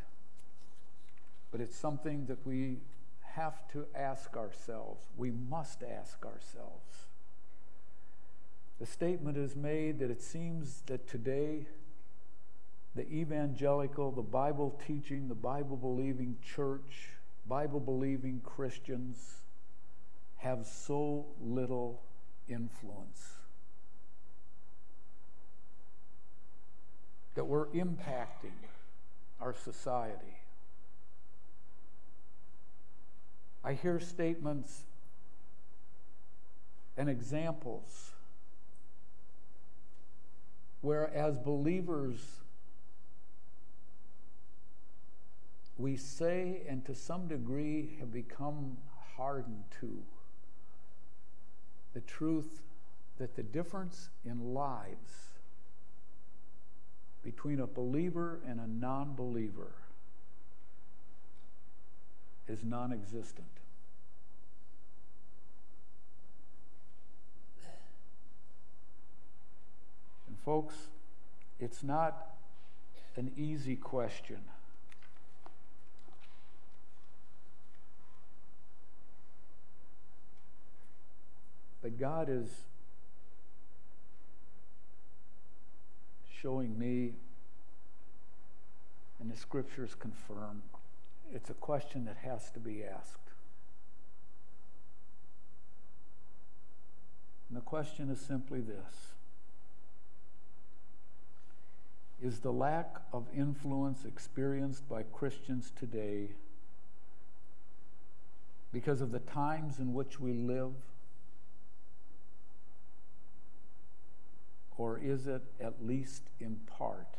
but 1.51 1.61
it's 1.61 1.75
something 1.75 2.25
that 2.27 2.45
we 2.45 2.77
have 3.21 3.67
to 3.69 3.85
ask 3.95 4.35
ourselves. 4.35 5.05
We 5.17 5.31
must 5.31 5.83
ask 5.83 6.25
ourselves. 6.25 7.07
The 8.79 8.85
statement 8.85 9.37
is 9.37 9.55
made 9.55 9.99
that 9.99 10.09
it 10.09 10.21
seems 10.21 10.83
that 10.85 11.07
today 11.07 11.65
the 12.95 13.07
evangelical, 13.11 14.11
the 14.11 14.21
Bible 14.21 14.79
teaching, 14.85 15.27
the 15.27 15.35
Bible 15.35 15.77
believing 15.77 16.37
church, 16.43 17.09
Bible 17.47 17.79
believing 17.79 18.41
Christians 18.43 19.41
have 20.37 20.65
so 20.65 21.25
little 21.41 22.01
influence. 22.47 23.33
That 27.35 27.45
we're 27.45 27.67
impacting 27.67 28.57
our 29.39 29.53
society. 29.53 30.37
I 33.63 33.73
hear 33.73 33.99
statements 33.99 34.81
and 36.97 37.09
examples 37.09 38.11
where, 40.81 41.13
as 41.13 41.37
believers, 41.37 42.38
we 45.79 45.95
say 45.95 46.61
and 46.67 46.85
to 46.85 46.93
some 46.93 47.27
degree 47.27 47.95
have 47.99 48.11
become 48.11 48.77
hardened 49.15 49.63
to 49.79 50.03
the 51.93 52.01
truth 52.01 52.61
that 53.17 53.37
the 53.37 53.43
difference 53.43 54.09
in 54.25 54.53
lives 54.53 55.39
between 57.23 57.61
a 57.61 57.67
believer 57.67 58.39
and 58.45 58.59
a 58.59 58.67
non 58.67 59.15
believer 59.15 59.71
is 62.49 62.63
non 62.63 62.91
existent. 62.91 63.47
And, 70.27 70.37
folks, 70.43 70.75
it's 71.59 71.83
not 71.83 72.35
an 73.15 73.31
easy 73.37 73.75
question. 73.77 74.39
God 81.87 82.27
is 82.29 82.49
showing 86.41 86.77
me, 86.77 87.13
and 89.19 89.31
the 89.31 89.37
scriptures 89.37 89.95
confirm, 89.95 90.61
it's 91.33 91.49
a 91.49 91.53
question 91.53 92.05
that 92.05 92.17
has 92.23 92.49
to 92.51 92.59
be 92.59 92.83
asked. 92.83 93.19
And 97.49 97.57
the 97.57 97.61
question 97.61 98.09
is 98.09 98.19
simply 98.19 98.61
this 98.61 99.13
Is 102.21 102.39
the 102.39 102.53
lack 102.53 102.97
of 103.11 103.25
influence 103.35 104.05
experienced 104.05 104.87
by 104.87 105.03
Christians 105.03 105.71
today 105.77 106.29
because 108.71 109.01
of 109.01 109.11
the 109.11 109.19
times 109.19 109.79
in 109.79 109.93
which 109.93 110.19
we 110.19 110.33
live? 110.33 110.73
Or 114.79 114.97
is 114.97 115.27
it 115.27 115.41
at 115.59 115.85
least 115.85 116.23
in 116.39 116.55
part 116.77 117.17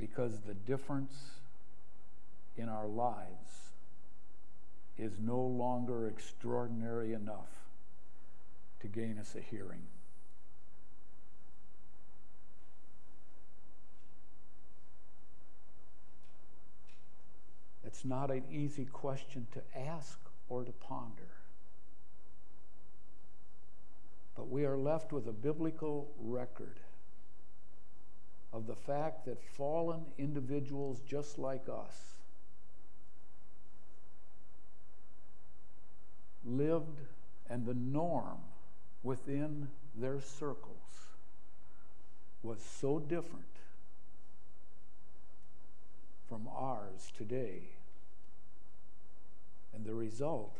because 0.00 0.40
the 0.40 0.54
difference 0.54 1.12
in 2.56 2.70
our 2.70 2.86
lives 2.86 3.74
is 4.96 5.12
no 5.20 5.38
longer 5.38 6.08
extraordinary 6.08 7.12
enough 7.12 7.50
to 8.80 8.86
gain 8.86 9.18
us 9.18 9.34
a 9.36 9.40
hearing? 9.40 9.82
It's 17.84 18.06
not 18.06 18.30
an 18.30 18.44
easy 18.50 18.86
question 18.86 19.46
to 19.52 19.60
ask 19.78 20.18
or 20.48 20.64
to 20.64 20.72
ponder. 20.72 21.43
But 24.36 24.48
we 24.48 24.64
are 24.64 24.76
left 24.76 25.12
with 25.12 25.26
a 25.28 25.32
biblical 25.32 26.10
record 26.18 26.80
of 28.52 28.66
the 28.66 28.74
fact 28.74 29.26
that 29.26 29.42
fallen 29.42 30.02
individuals 30.18 31.00
just 31.06 31.38
like 31.38 31.68
us 31.68 32.14
lived 36.44 37.00
and 37.48 37.66
the 37.66 37.74
norm 37.74 38.38
within 39.02 39.68
their 39.96 40.20
circles 40.20 41.14
was 42.42 42.58
so 42.60 42.98
different 42.98 43.44
from 46.28 46.48
ours 46.54 47.12
today. 47.16 47.62
And 49.74 49.84
the 49.84 49.94
result 49.94 50.58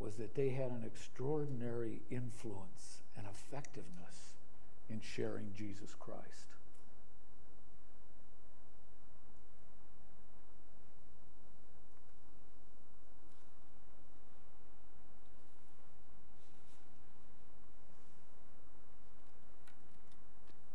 was 0.00 0.16
that 0.16 0.34
they 0.34 0.48
had 0.48 0.70
an 0.70 0.82
extraordinary 0.84 2.00
influence 2.10 3.02
and 3.16 3.26
effectiveness 3.26 4.34
in 4.88 5.00
sharing 5.00 5.52
Jesus 5.56 5.94
Christ. 6.00 6.46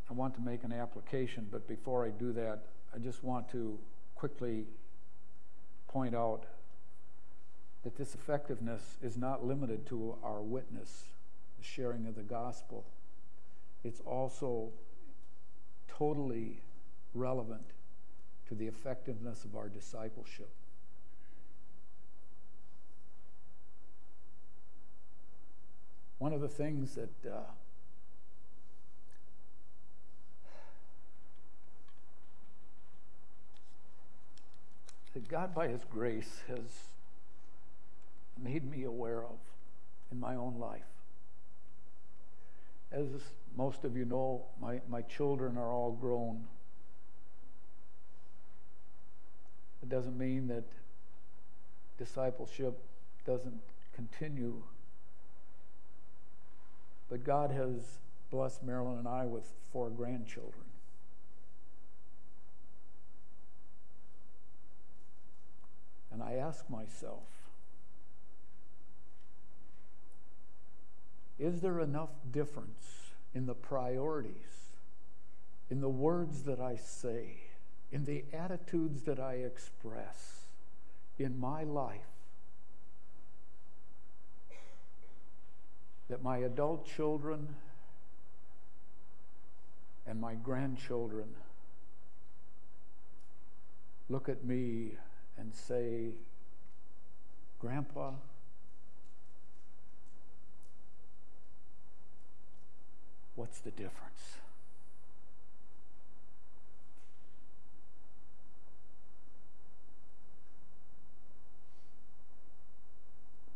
I 0.07 0.13
want 0.13 0.35
to 0.35 0.41
make 0.41 0.63
an 0.63 0.71
application, 0.71 1.47
but 1.51 1.67
before 1.67 2.05
I 2.05 2.09
do 2.09 2.31
that, 2.33 2.59
I 2.95 2.99
just 2.99 3.23
want 3.23 3.49
to 3.51 3.77
quickly 4.13 4.65
point 5.87 6.15
out 6.15 6.45
that 7.85 7.95
this 7.97 8.15
effectiveness 8.15 8.97
is 9.03 9.15
not 9.15 9.45
limited 9.45 9.85
to 9.85 10.15
our 10.23 10.41
witness, 10.41 11.03
the 11.59 11.63
sharing 11.63 12.07
of 12.07 12.15
the 12.15 12.23
gospel. 12.23 12.83
It's 13.83 14.01
also 14.07 14.71
totally 15.87 16.61
relevant 17.13 17.67
to 18.49 18.55
the 18.55 18.65
effectiveness 18.65 19.43
of 19.43 19.55
our 19.55 19.69
discipleship. 19.69 20.49
One 26.17 26.33
of 26.33 26.41
the 26.41 26.47
things 26.49 26.95
that 26.95 27.31
uh, 27.31 27.37
that 35.13 35.27
God, 35.27 35.53
by 35.53 35.67
His 35.67 35.81
grace, 35.83 36.41
has 36.47 36.94
made 38.41 38.69
me 38.69 38.83
aware 38.83 39.23
of 39.23 39.37
in 40.11 40.19
my 40.19 40.35
own 40.35 40.59
life. 40.59 40.81
As 42.91 43.07
most 43.55 43.83
of 43.83 43.95
you 43.97 44.05
know, 44.05 44.45
my, 44.61 44.81
my 44.89 45.01
children 45.01 45.57
are 45.57 45.71
all 45.71 45.91
grown. 45.91 46.43
It 49.81 49.89
doesn't 49.89 50.17
mean 50.17 50.47
that 50.47 50.63
discipleship 51.97 52.77
doesn't 53.25 53.59
continue. 53.93 54.61
But 57.09 57.23
God 57.23 57.51
has 57.51 57.99
blessed 58.31 58.63
Marilyn 58.63 58.99
and 58.99 59.07
I 59.07 59.25
with 59.25 59.45
four 59.71 59.89
grandchildren. 59.89 60.63
And 66.11 66.23
I 66.23 66.33
ask 66.33 66.69
myself, 66.69 67.23
Is 71.39 71.61
there 71.61 71.79
enough 71.79 72.11
difference 72.31 73.11
in 73.33 73.45
the 73.45 73.53
priorities, 73.53 74.71
in 75.69 75.81
the 75.81 75.89
words 75.89 76.43
that 76.43 76.59
I 76.59 76.77
say, 76.77 77.37
in 77.91 78.05
the 78.05 78.23
attitudes 78.33 79.03
that 79.03 79.19
I 79.19 79.35
express 79.35 80.45
in 81.19 81.39
my 81.39 81.63
life 81.63 82.01
that 86.09 86.21
my 86.23 86.37
adult 86.37 86.85
children 86.85 87.55
and 90.05 90.19
my 90.21 90.35
grandchildren 90.35 91.27
look 94.09 94.29
at 94.29 94.43
me 94.43 94.91
and 95.37 95.53
say, 95.53 96.09
Grandpa, 97.59 98.11
What's 103.35 103.59
the 103.59 103.71
difference? 103.71 104.37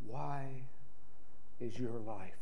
Why 0.06 0.48
is 1.62 1.80
your 1.80 2.00
life, 2.00 2.34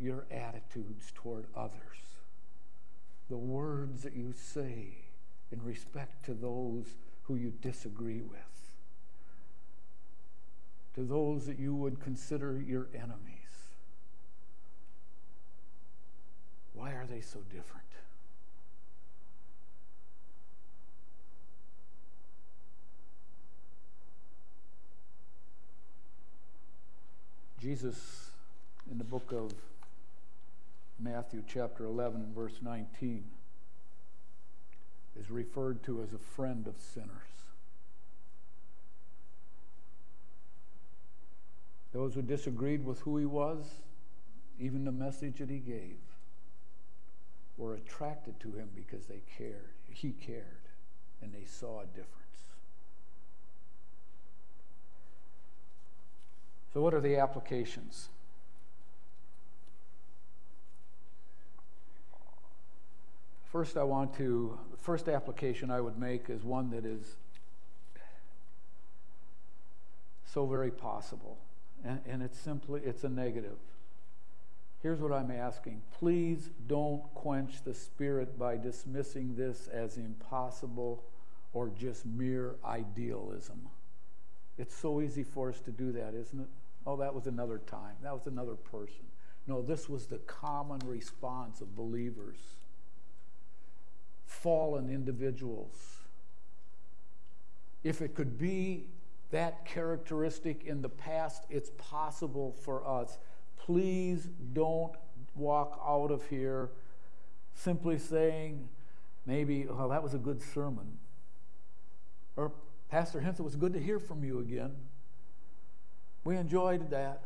your 0.00 0.24
attitudes 0.30 1.12
toward 1.14 1.46
others, 1.54 1.72
the 3.28 3.36
words 3.36 4.02
that 4.02 4.14
you 4.14 4.32
say 4.32 4.96
in 5.52 5.62
respect 5.62 6.24
to 6.26 6.32
those 6.32 6.94
who 7.24 7.36
you 7.36 7.52
disagree 7.60 8.20
with, 8.22 8.38
to 10.94 11.02
those 11.02 11.46
that 11.46 11.58
you 11.58 11.74
would 11.74 12.00
consider 12.00 12.60
your 12.60 12.88
enemies? 12.94 13.35
Why 16.76 16.92
are 16.92 17.06
they 17.06 17.22
so 17.22 17.40
different? 17.50 17.86
Jesus, 27.58 28.30
in 28.90 28.98
the 28.98 29.04
book 29.04 29.32
of 29.32 29.52
Matthew, 31.00 31.42
chapter 31.48 31.84
11, 31.84 32.32
verse 32.34 32.58
19, 32.62 33.24
is 35.18 35.30
referred 35.30 35.82
to 35.84 36.02
as 36.02 36.12
a 36.12 36.18
friend 36.18 36.66
of 36.66 36.74
sinners. 36.78 37.08
Those 41.92 42.14
who 42.14 42.22
disagreed 42.22 42.84
with 42.84 43.00
who 43.00 43.16
he 43.16 43.24
was, 43.24 43.64
even 44.60 44.84
the 44.84 44.92
message 44.92 45.38
that 45.38 45.48
he 45.48 45.58
gave, 45.58 45.96
were 47.56 47.74
attracted 47.74 48.38
to 48.40 48.52
him 48.52 48.68
because 48.74 49.06
they 49.06 49.20
cared. 49.38 49.70
He 49.88 50.12
cared, 50.12 50.68
and 51.22 51.32
they 51.32 51.44
saw 51.44 51.80
a 51.80 51.86
difference. 51.86 52.10
So, 56.74 56.82
what 56.82 56.92
are 56.92 57.00
the 57.00 57.16
applications? 57.16 58.10
First, 63.50 63.78
I 63.78 63.84
want 63.84 64.14
to, 64.18 64.58
the 64.70 64.76
first 64.76 65.08
application 65.08 65.70
I 65.70 65.80
would 65.80 65.98
make 65.98 66.28
is 66.28 66.44
one 66.44 66.70
that 66.72 66.84
is 66.84 67.16
so 70.26 70.44
very 70.44 70.70
possible. 70.70 71.38
and, 71.82 72.00
and 72.06 72.22
it's 72.22 72.38
simply, 72.38 72.82
it's 72.84 73.04
a 73.04 73.08
negative. 73.08 73.56
Here's 74.86 75.00
what 75.00 75.10
I'm 75.10 75.32
asking. 75.32 75.82
Please 75.98 76.50
don't 76.68 77.02
quench 77.12 77.64
the 77.64 77.74
spirit 77.74 78.38
by 78.38 78.56
dismissing 78.56 79.34
this 79.34 79.66
as 79.66 79.96
impossible 79.96 81.02
or 81.52 81.70
just 81.76 82.06
mere 82.06 82.54
idealism. 82.64 83.66
It's 84.58 84.76
so 84.76 85.00
easy 85.00 85.24
for 85.24 85.48
us 85.48 85.58
to 85.62 85.72
do 85.72 85.90
that, 85.90 86.14
isn't 86.14 86.38
it? 86.38 86.46
Oh, 86.86 86.96
that 86.98 87.12
was 87.12 87.26
another 87.26 87.58
time. 87.66 87.96
That 88.04 88.12
was 88.12 88.28
another 88.28 88.54
person. 88.54 89.02
No, 89.48 89.60
this 89.60 89.88
was 89.88 90.06
the 90.06 90.18
common 90.18 90.78
response 90.86 91.60
of 91.60 91.74
believers, 91.74 92.38
fallen 94.24 94.88
individuals. 94.88 95.96
If 97.82 98.02
it 98.02 98.14
could 98.14 98.38
be 98.38 98.84
that 99.32 99.64
characteristic 99.64 100.62
in 100.64 100.80
the 100.80 100.88
past, 100.88 101.42
it's 101.50 101.72
possible 101.76 102.54
for 102.62 102.86
us. 102.86 103.18
Please 103.66 104.28
don't 104.52 104.94
walk 105.34 105.80
out 105.84 106.12
of 106.12 106.24
here 106.28 106.70
simply 107.54 107.98
saying, 107.98 108.68
maybe, 109.26 109.66
well, 109.66 109.88
that 109.88 110.04
was 110.04 110.14
a 110.14 110.18
good 110.18 110.40
sermon. 110.40 110.98
Or, 112.36 112.52
Pastor 112.90 113.20
Henson, 113.20 113.42
it 113.42 113.46
was 113.46 113.56
good 113.56 113.72
to 113.72 113.80
hear 113.80 113.98
from 113.98 114.22
you 114.22 114.38
again. 114.38 114.72
We 116.22 116.36
enjoyed 116.36 116.90
that. 116.90 117.24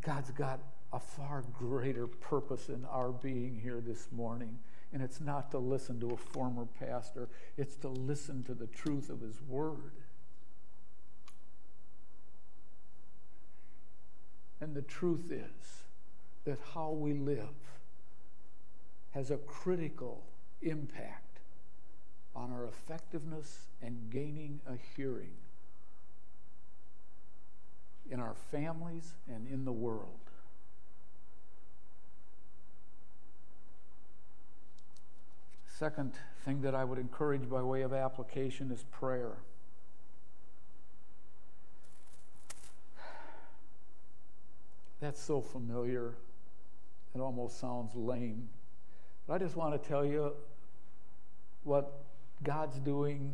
God's 0.00 0.32
got 0.32 0.58
a 0.92 0.98
far 0.98 1.44
greater 1.56 2.08
purpose 2.08 2.68
in 2.68 2.84
our 2.86 3.12
being 3.12 3.60
here 3.62 3.80
this 3.80 4.08
morning. 4.10 4.58
And 4.92 5.00
it's 5.02 5.20
not 5.20 5.52
to 5.52 5.58
listen 5.58 6.00
to 6.00 6.10
a 6.10 6.16
former 6.16 6.66
pastor, 6.80 7.28
it's 7.56 7.76
to 7.76 7.88
listen 7.88 8.42
to 8.44 8.54
the 8.54 8.66
truth 8.66 9.08
of 9.08 9.20
his 9.20 9.40
word. 9.48 9.92
And 14.62 14.76
the 14.76 14.82
truth 14.82 15.32
is 15.32 15.82
that 16.44 16.56
how 16.72 16.92
we 16.92 17.14
live 17.14 17.48
has 19.10 19.32
a 19.32 19.36
critical 19.36 20.22
impact 20.62 21.40
on 22.36 22.52
our 22.52 22.66
effectiveness 22.66 23.66
and 23.82 24.08
gaining 24.08 24.60
a 24.68 24.74
hearing 24.96 25.32
in 28.08 28.20
our 28.20 28.36
families 28.52 29.14
and 29.26 29.48
in 29.48 29.64
the 29.64 29.72
world. 29.72 30.20
Second 35.76 36.12
thing 36.44 36.62
that 36.62 36.76
I 36.76 36.84
would 36.84 37.00
encourage 37.00 37.50
by 37.50 37.62
way 37.62 37.82
of 37.82 37.92
application 37.92 38.70
is 38.70 38.84
prayer. 38.92 39.38
That's 45.02 45.20
so 45.20 45.40
familiar. 45.40 46.14
It 47.12 47.20
almost 47.20 47.58
sounds 47.58 47.92
lame. 47.96 48.48
But 49.26 49.34
I 49.34 49.38
just 49.38 49.56
want 49.56 49.82
to 49.82 49.88
tell 49.88 50.06
you 50.06 50.32
what 51.64 52.04
God's 52.44 52.78
doing 52.78 53.32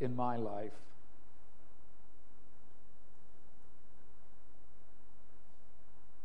in 0.00 0.16
my 0.16 0.36
life. 0.36 0.72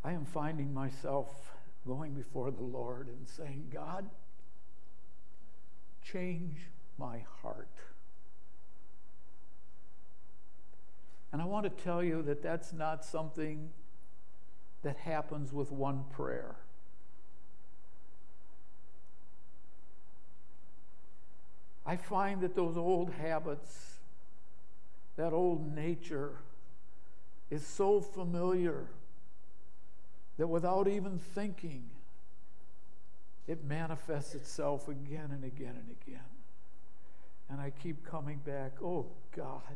I 0.04 0.14
am 0.14 0.26
finding 0.26 0.74
myself 0.74 1.54
going 1.86 2.14
before 2.14 2.49
the 2.49 2.64
Lord 2.64 3.08
and 3.08 3.30
saying, 3.30 3.68
God, 3.72 4.10
change 6.04 6.58
my 6.97 7.20
heart. 7.43 7.70
And 11.32 11.39
I 11.39 11.45
want 11.45 11.66
to 11.66 11.84
tell 11.84 12.04
you 12.04 12.24
that 12.24 12.41
that's 12.41 12.74
not 12.74 13.06
something 13.06 13.70
that 14.84 14.98
happens 14.98 15.54
with 15.54 15.72
one 15.72 16.04
prayer. 16.12 16.56
I 21.86 21.98
find 21.98 22.42
that 22.42 22.56
those 22.56 22.78
old 22.78 23.12
habits, 23.12 23.98
that 25.18 25.34
old 25.34 25.76
nature, 25.76 26.38
is 27.50 27.66
so 27.66 28.02
familiar 28.02 28.86
that 30.38 30.48
without 30.48 30.88
even 30.88 31.20
thinking, 31.20 31.90
it 33.48 33.66
manifests 33.66 34.36
itself 34.36 34.88
again 34.88 35.30
and 35.32 35.44
again 35.44 35.76
and 35.76 35.96
again. 36.02 36.20
And 37.50 37.60
I 37.60 37.72
keep 37.72 38.06
coming 38.06 38.38
back, 38.46 38.72
oh 38.82 39.08
God, 39.36 39.76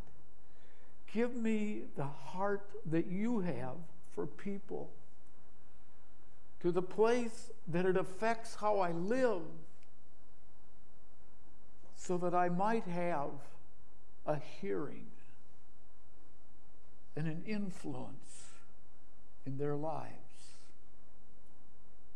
give 1.13 1.35
me 1.35 1.81
the 1.97 2.05
heart 2.05 2.69
that 2.85 3.07
you 3.07 3.41
have 3.41 3.75
for 4.15 4.25
people 4.25 4.89
to 6.61 6.71
the 6.71 6.81
place 6.81 7.51
that 7.67 7.85
it 7.85 7.97
affects 7.97 8.55
how 8.55 8.79
I 8.79 8.91
live 8.91 9.43
so 11.95 12.17
that 12.17 12.33
I 12.33 12.49
might 12.49 12.85
have 12.85 13.31
a 14.25 14.37
hearing 14.61 15.07
and 17.15 17.27
an 17.27 17.43
influence 17.45 18.45
in 19.45 19.57
their 19.57 19.75
lives, 19.75 20.11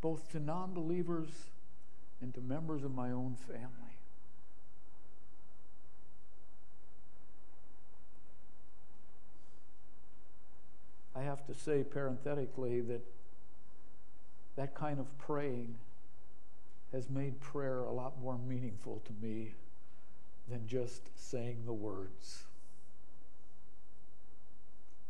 both 0.01 0.31
to 0.31 0.39
non 0.39 0.73
believers 0.73 1.29
and 2.21 2.33
to 2.33 2.41
members 2.41 2.83
of 2.83 2.93
my 2.93 3.11
own 3.11 3.35
family. 3.47 3.88
I 11.19 11.23
have 11.23 11.45
to 11.47 11.53
say 11.53 11.83
parenthetically 11.83 12.79
that 12.81 13.01
that 14.55 14.73
kind 14.73 14.99
of 14.99 15.17
praying 15.17 15.75
has 16.93 17.09
made 17.09 17.41
prayer 17.41 17.79
a 17.79 17.91
lot 17.91 18.21
more 18.21 18.37
meaningful 18.37 19.01
to 19.05 19.25
me 19.25 19.53
than 20.49 20.65
just 20.65 21.01
saying 21.17 21.63
the 21.65 21.73
words. 21.73 22.43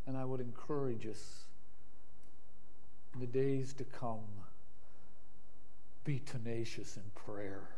And 0.08 0.18
I 0.18 0.26
would 0.26 0.40
encourage 0.40 1.06
us 1.06 1.44
in 3.14 3.20
the 3.20 3.28
days 3.28 3.74
to 3.74 3.84
come 3.84 4.26
be 6.06 6.22
tenacious 6.26 6.98
in 6.98 7.04
prayer. 7.14 7.70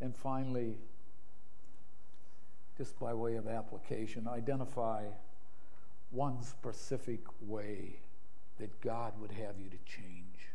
And 0.00 0.14
finally, 0.14 0.76
just 2.78 2.98
by 3.00 3.12
way 3.14 3.34
of 3.34 3.48
application, 3.48 4.28
identify 4.28 5.02
one 6.10 6.42
specific 6.42 7.20
way 7.40 8.00
that 8.58 8.80
God 8.80 9.12
would 9.20 9.32
have 9.32 9.58
you 9.58 9.68
to 9.68 9.78
change. 9.84 10.50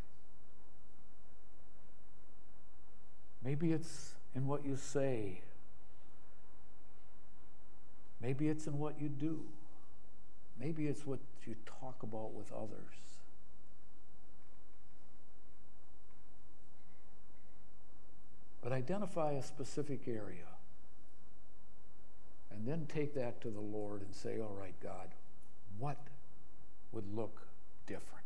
Maybe 3.43 3.72
it's 3.72 4.14
in 4.36 4.47
what 4.47 4.66
you 4.66 4.76
say. 4.76 5.41
Maybe 8.22 8.47
it's 8.49 8.68
in 8.68 8.78
what 8.78 9.02
you 9.02 9.10
do. 9.10 9.41
Maybe 10.60 10.88
it's 10.88 11.06
what 11.06 11.20
you 11.45 11.56
talk 11.66 12.04
about 12.04 12.34
with 12.34 12.52
others. 12.54 13.12
But 18.62 18.72
identify 18.72 19.32
a 19.32 19.43
specific 19.43 20.08
area 20.08 20.45
and 22.52 22.68
then 22.68 22.86
take 22.88 23.16
that 23.16 23.41
to 23.41 23.49
the 23.49 23.60
Lord 23.60 24.02
and 24.02 24.14
say, 24.14 24.39
All 24.39 24.56
right, 24.60 24.76
God, 24.84 25.10
what 25.82 25.98
would 26.92 27.14
look 27.14 27.42
different? 27.88 28.22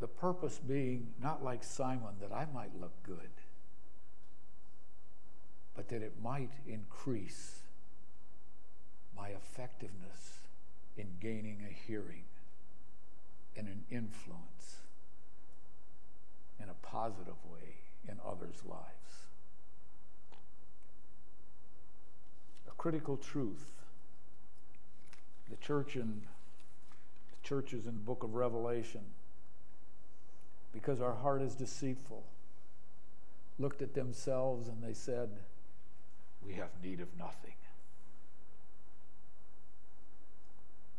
The 0.00 0.08
purpose 0.08 0.58
being 0.58 1.14
not 1.22 1.42
like 1.42 1.64
Simon 1.64 2.16
that 2.20 2.32
I 2.32 2.46
might 2.52 2.78
look 2.78 2.92
good, 3.02 3.30
but 5.74 5.88
that 5.88 6.02
it 6.02 6.14
might 6.22 6.50
increase 6.66 7.60
my 9.16 9.28
effectiveness 9.28 10.40
in 10.98 11.06
gaining 11.20 11.64
a 11.64 11.72
hearing 11.86 12.24
and 13.56 13.68
an 13.68 13.84
influence 13.90 14.76
in 16.60 16.68
a 16.68 16.74
positive 16.86 17.36
way 17.50 17.76
in 18.08 18.18
others' 18.26 18.62
lives. 18.68 19.30
A 22.68 22.72
critical 22.76 23.16
truth. 23.16 23.75
The 25.50 25.56
church 25.56 25.96
in 25.96 26.22
the 27.30 27.48
churches 27.48 27.86
in 27.86 27.94
the 27.94 28.00
book 28.00 28.22
of 28.22 28.34
Revelation 28.34 29.02
because 30.72 31.00
our 31.00 31.14
heart 31.14 31.40
is 31.40 31.54
deceitful, 31.54 32.22
looked 33.58 33.80
at 33.80 33.94
themselves 33.94 34.68
and 34.68 34.82
they 34.82 34.92
said, 34.92 35.30
We 36.44 36.54
have 36.54 36.68
need 36.82 37.00
of 37.00 37.08
nothing. 37.18 37.54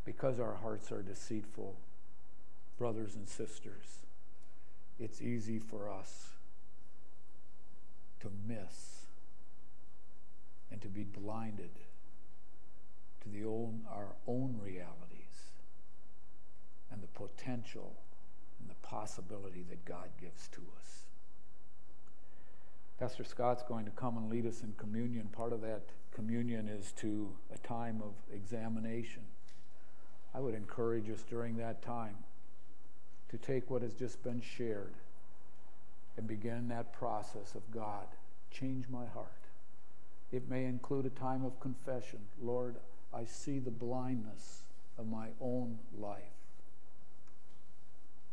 Because 0.04 0.40
our 0.40 0.56
hearts 0.56 0.92
are 0.92 1.04
deceitful, 1.04 1.76
brothers 2.80 3.16
and 3.16 3.28
sisters, 3.28 4.06
it's 5.00 5.22
easy 5.22 5.60
for 5.60 5.92
us 5.92 6.30
to 8.22 8.32
miss 8.48 9.06
and 10.72 10.82
to 10.82 10.88
be 10.88 11.04
blinded 11.04 11.70
own 13.36 13.82
our 13.90 14.16
own 14.28 14.60
realities 14.62 15.52
and 16.92 17.02
the 17.02 17.08
potential 17.08 17.94
and 18.60 18.70
the 18.70 18.88
possibility 18.88 19.64
that 19.70 19.86
God 19.86 20.10
gives 20.20 20.48
to 20.50 20.62
us. 20.80 21.06
Pastor 23.00 23.24
Scott's 23.24 23.64
going 23.64 23.86
to 23.86 23.92
come 23.92 24.18
and 24.18 24.30
lead 24.30 24.48
us 24.48 24.62
in 24.64 24.74
communion. 24.78 25.28
Part 25.32 25.54
of 25.54 25.62
that 25.62 25.84
communion 26.14 26.68
is 26.68 26.92
to 26.94 27.30
a 27.54 27.58
time 27.60 28.02
of 28.04 28.14
examination. 28.34 29.22
I 30.34 30.40
would 30.40 30.56
encourage 30.56 31.10
us 31.10 31.24
during 31.30 31.58
that 31.58 31.84
time 31.84 32.16
to 33.30 33.38
take 33.38 33.70
what 33.70 33.84
has 33.84 33.94
just 33.94 34.24
been 34.24 34.42
shared 34.42 34.94
and 36.18 36.28
begin 36.28 36.68
that 36.70 36.94
process 36.94 37.54
of 37.54 37.70
God, 37.72 38.08
change 38.50 38.86
my 38.90 39.06
heart. 39.14 39.32
It 40.32 40.50
may 40.50 40.66
include 40.66 41.06
a 41.06 41.12
time 41.12 41.46
of 41.46 41.60
confession. 41.60 42.20
Lord, 42.42 42.78
I 43.18 43.26
see 43.26 43.58
the 43.58 43.72
blindness 43.72 44.64
of 44.98 45.08
my 45.08 45.30
own 45.42 45.80
life. 45.98 46.22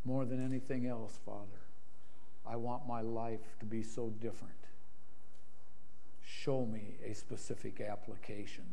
More 0.03 0.25
than 0.25 0.43
anything 0.45 0.85
else, 0.85 1.17
Father, 1.25 1.63
I 2.45 2.55
want 2.57 2.87
my 2.87 3.01
life 3.01 3.57
to 3.59 3.65
be 3.65 3.81
so 3.81 4.13
different. 4.21 4.53
Show 6.23 6.67
me 6.67 6.97
a 7.03 7.15
specific 7.15 7.81
application. 7.81 8.65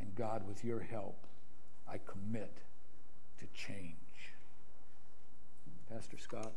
And 0.00 0.14
God, 0.14 0.46
with 0.48 0.64
your 0.64 0.80
help, 0.80 1.26
I 1.86 1.98
commit 2.06 2.56
to 3.38 3.46
change. 3.54 3.94
Pastor 5.90 6.16
Scott. 6.18 6.52